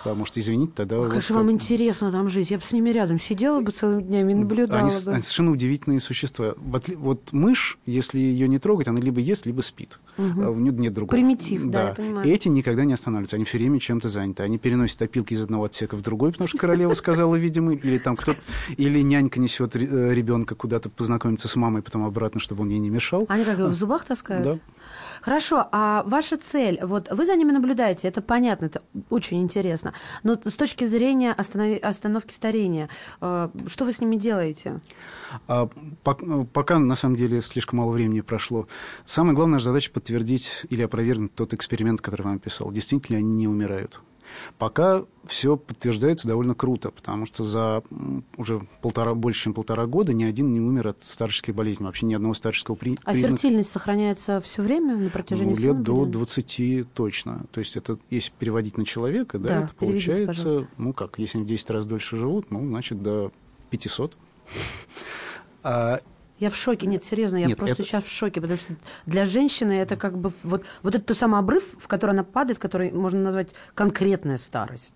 [0.02, 1.08] Потому что, извините, тогда...
[1.08, 2.50] Как же вам интересно там жить.
[2.50, 5.12] Я бы с ними рядом сидела бы целыми днями и наблюдала они, бы.
[5.12, 6.54] Они совершенно удивительные существа.
[6.56, 10.00] Вот, вот мышь, если ее не трогать, она либо ест, либо спит.
[10.18, 10.50] Угу.
[10.50, 11.14] У нее нет другого.
[11.14, 12.28] Примитив, да, да я понимаю.
[12.28, 13.36] И эти никогда не останавливаются.
[13.36, 14.42] Они все время чем-то заняты.
[14.42, 18.16] Они переносят опилки из одного отсека в другой, потому что королева сказала, видимо, или там
[18.16, 18.40] кто-то...
[18.76, 22.90] Или нянька несет э, ребенка куда-то познакомиться с мамой, потом обратно, чтобы он ей не
[22.90, 23.26] мешал.
[23.28, 24.44] Они как, в зубах таскают?
[24.44, 24.58] Да.
[25.20, 29.92] Хорошо, а ваша цель, вот вы за ними наблюдаете, это понятно, это очень интересно,
[30.24, 32.88] но с точки зрения останови, остановки старения,
[33.20, 34.80] э, что вы с ними делаете?
[35.46, 35.68] А,
[36.52, 38.66] пока, на самом деле, слишком мало времени прошло.
[39.06, 42.70] Самая главная задача подтвердить или опровергнуть тот эксперимент, который вам описал.
[42.72, 44.00] Действительно, они не умирают.
[44.58, 47.82] Пока все подтверждается довольно круто, потому что за
[48.36, 52.14] уже полтора, больше, чем полтора года ни один не умер от старческой болезни, вообще ни
[52.14, 52.98] одного старческого при...
[53.04, 53.34] А признака.
[53.34, 57.46] фертильность сохраняется все время на протяжении ну, лет до 20 точно.
[57.52, 60.68] То есть это, если переводить на человека, да, да это получается, пожалуйста.
[60.78, 63.32] ну как, если они в 10 раз дольше живут, ну, значит, до
[63.70, 64.16] 500.
[65.64, 66.00] А,
[66.42, 67.82] я в шоке, нет, серьезно, я нет, просто это...
[67.84, 68.74] сейчас в шоке, потому что
[69.06, 72.58] для женщины это как бы вот, вот этот тот самый обрыв, в который она падает,
[72.58, 74.92] который можно назвать конкретная старость.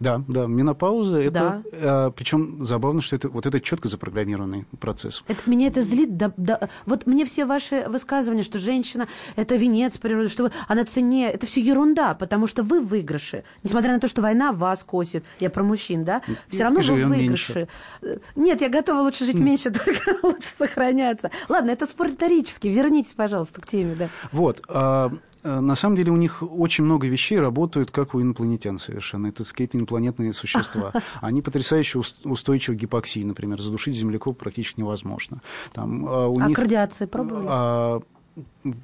[0.00, 1.62] Да, да, менопауза, это, да.
[1.72, 5.22] а, причем забавно, что это вот это четко запрограммированный процесс.
[5.28, 9.96] Это, меня это злит, да, да, вот мне все ваши высказывания, что женщина– это венец
[9.98, 13.44] природы, что вы, она цене, это все ерунда, потому что вы в выигрыше.
[13.62, 17.08] Несмотря на то, что война вас косит, я про мужчин, да, все равно вы в
[17.08, 17.68] выигрыше.
[18.02, 18.20] Меньше.
[18.36, 21.30] Нет, я готова лучше жить меньше, только лучше сохраняться.
[21.48, 24.08] Ладно, это спор риторический, вернитесь, пожалуйста, к теме, да.
[24.32, 28.78] Вот, а, Э, на самом деле у них очень много вещей работают, как у инопланетян
[28.78, 29.28] совершенно.
[29.28, 30.92] Это какие-то инопланетные существа.
[31.20, 33.60] Они потрясающе устойчивы к гипоксии, например.
[33.60, 35.40] Задушить земляков практически невозможно.
[35.72, 37.46] Там, а, у а них, к радиации пробовали?
[37.48, 38.00] А,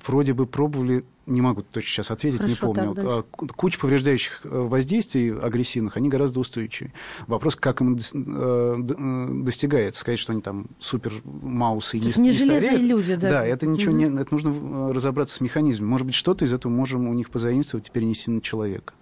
[0.07, 2.95] вроде бы пробовали, не могу точно сейчас ответить, Хорошо, не помню.
[2.99, 6.93] А, куча повреждающих э, воздействий агрессивных, они гораздо устойчивее.
[7.27, 10.01] Вопрос, как им э, э, достигается.
[10.01, 12.83] Сказать, что они там супер маусы и не, не, не железные стареют.
[12.83, 13.31] люди, да?
[13.31, 14.01] Да, это ничего угу.
[14.01, 14.21] не...
[14.21, 15.89] Это нужно разобраться с механизмом.
[15.89, 18.95] Может быть, что-то из этого можем у них позаимствовать и перенести на человека.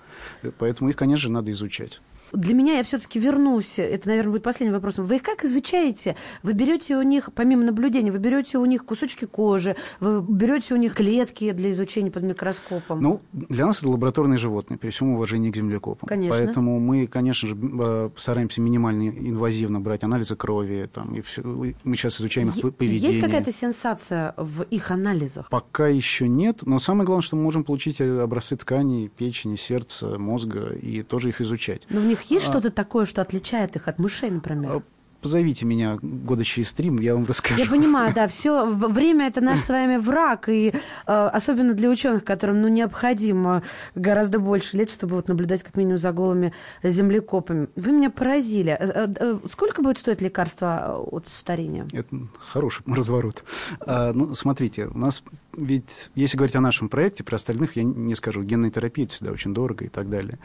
[0.59, 2.01] Поэтому их, конечно же, надо изучать.
[2.33, 5.07] Для меня я все-таки вернусь, это, наверное, будет последним вопросом.
[5.07, 6.17] Вы их как изучаете?
[6.43, 10.77] Вы берете у них, помимо наблюдения, вы берете у них кусочки кожи, вы берете у
[10.77, 13.01] них клетки для изучения под микроскопом?
[13.01, 16.09] Ну, для нас это лабораторные животные, при всем уважении к землекопам.
[16.09, 16.37] Конечно.
[16.37, 21.43] Поэтому мы, конечно же, э, стараемся минимально инвазивно брать анализы крови, там, и все.
[21.43, 23.11] мы сейчас изучаем их поведение.
[23.13, 25.49] Есть какая-то сенсация в их анализах?
[25.51, 30.19] Пока еще нет, но самое главное, что мы можем получить э, образцы тканей, печени, сердца,
[30.19, 31.83] мозга и тоже их изучать.
[31.91, 32.49] Но в них есть А.
[32.49, 34.73] что-то такое, что отличает их от мышей, например?
[34.77, 34.83] А,
[35.23, 37.63] Позовите меня года через три, я вам расскажу.
[37.63, 40.73] Я понимаю, да, все время это наш с вами враг, и э,
[41.07, 43.63] особенно для ученых, которым ну, необходимо
[43.95, 46.53] гораздо больше лет, чтобы вот наблюдать как минимум за голыми
[46.83, 47.69] землекопами.
[47.77, 48.73] Вы меня поразили.
[48.73, 51.87] Э, э, э, Сколько будет стоить лекарство от старения?
[51.93, 53.45] Это хороший разворот.
[53.79, 55.23] А, ну, смотрите, у нас
[55.57, 58.43] ведь, если говорить о нашем проекте, про остальных я не скажу.
[58.43, 60.41] Генная терапия это всегда очень дорого и так далее.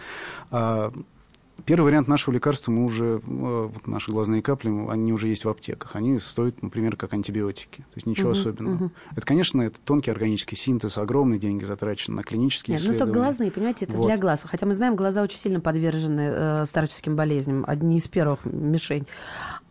[0.52, 0.94] А,
[1.66, 5.50] Первый вариант нашего лекарства мы уже, э, вот наши глазные капли, они уже есть в
[5.50, 5.96] аптеках.
[5.96, 7.78] Они стоят, например, как антибиотики.
[7.82, 8.76] То есть ничего Мгм, особенного.
[8.76, 8.92] мгм.
[9.16, 13.14] Это, конечно, это тонкий органический синтез, огромные деньги затрачены на клинические Нет, ну исследования.
[13.14, 14.06] только глазные, понимаете, это Вот.
[14.06, 14.42] для глаз.
[14.46, 19.08] Хотя мы знаем, глаза очень сильно подвержены э, старческим болезням, одни из первых мишень.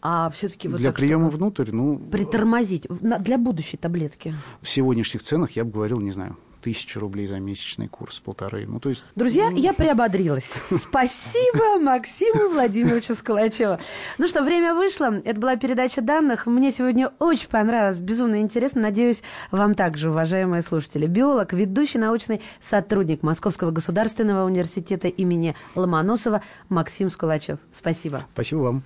[0.02, 4.34] А все-таки вот Для так, приема внутрь, ну, притормозить в- на- для будущей таблетки.
[4.60, 8.66] в сегодняшних ценах я бы говорил, не знаю, тысячу рублей за месячный курс, полторы.
[8.66, 9.04] Ну, то есть...
[9.14, 10.50] Друзья, ну, я приободрилась.
[10.68, 13.78] Спасибо Максиму Владимировичу Сколачеву.
[14.18, 15.14] Ну что, время вышло.
[15.24, 16.46] Это была передача данных.
[16.46, 18.82] Мне сегодня очень понравилось, безумно интересно.
[18.82, 21.06] Надеюсь, вам также, уважаемые слушатели.
[21.06, 27.60] Биолог, ведущий научный сотрудник Московского государственного университета имени Ломоносова Максим Сколачев.
[27.72, 28.26] Спасибо.
[28.32, 28.82] Спасибо вам.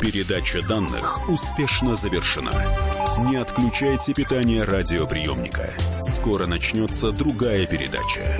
[0.00, 2.50] Передача данных успешно завершена.
[3.24, 5.72] Не отключайте питание радиоприемника.
[6.00, 8.36] Скоро начнется другая передача.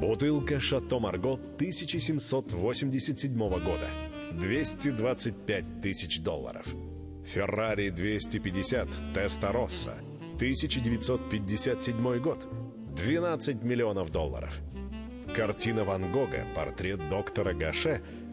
[0.00, 3.88] Бутылка «Шато Марго» 1787 года.
[4.32, 6.66] 225 тысяч долларов.
[7.24, 9.94] «Феррари 250 Теста Росса»
[10.34, 12.48] 1957 год.
[12.96, 14.58] 12 миллионов долларов.
[15.36, 18.02] Картина Ван Гога «Портрет доктора Гаше»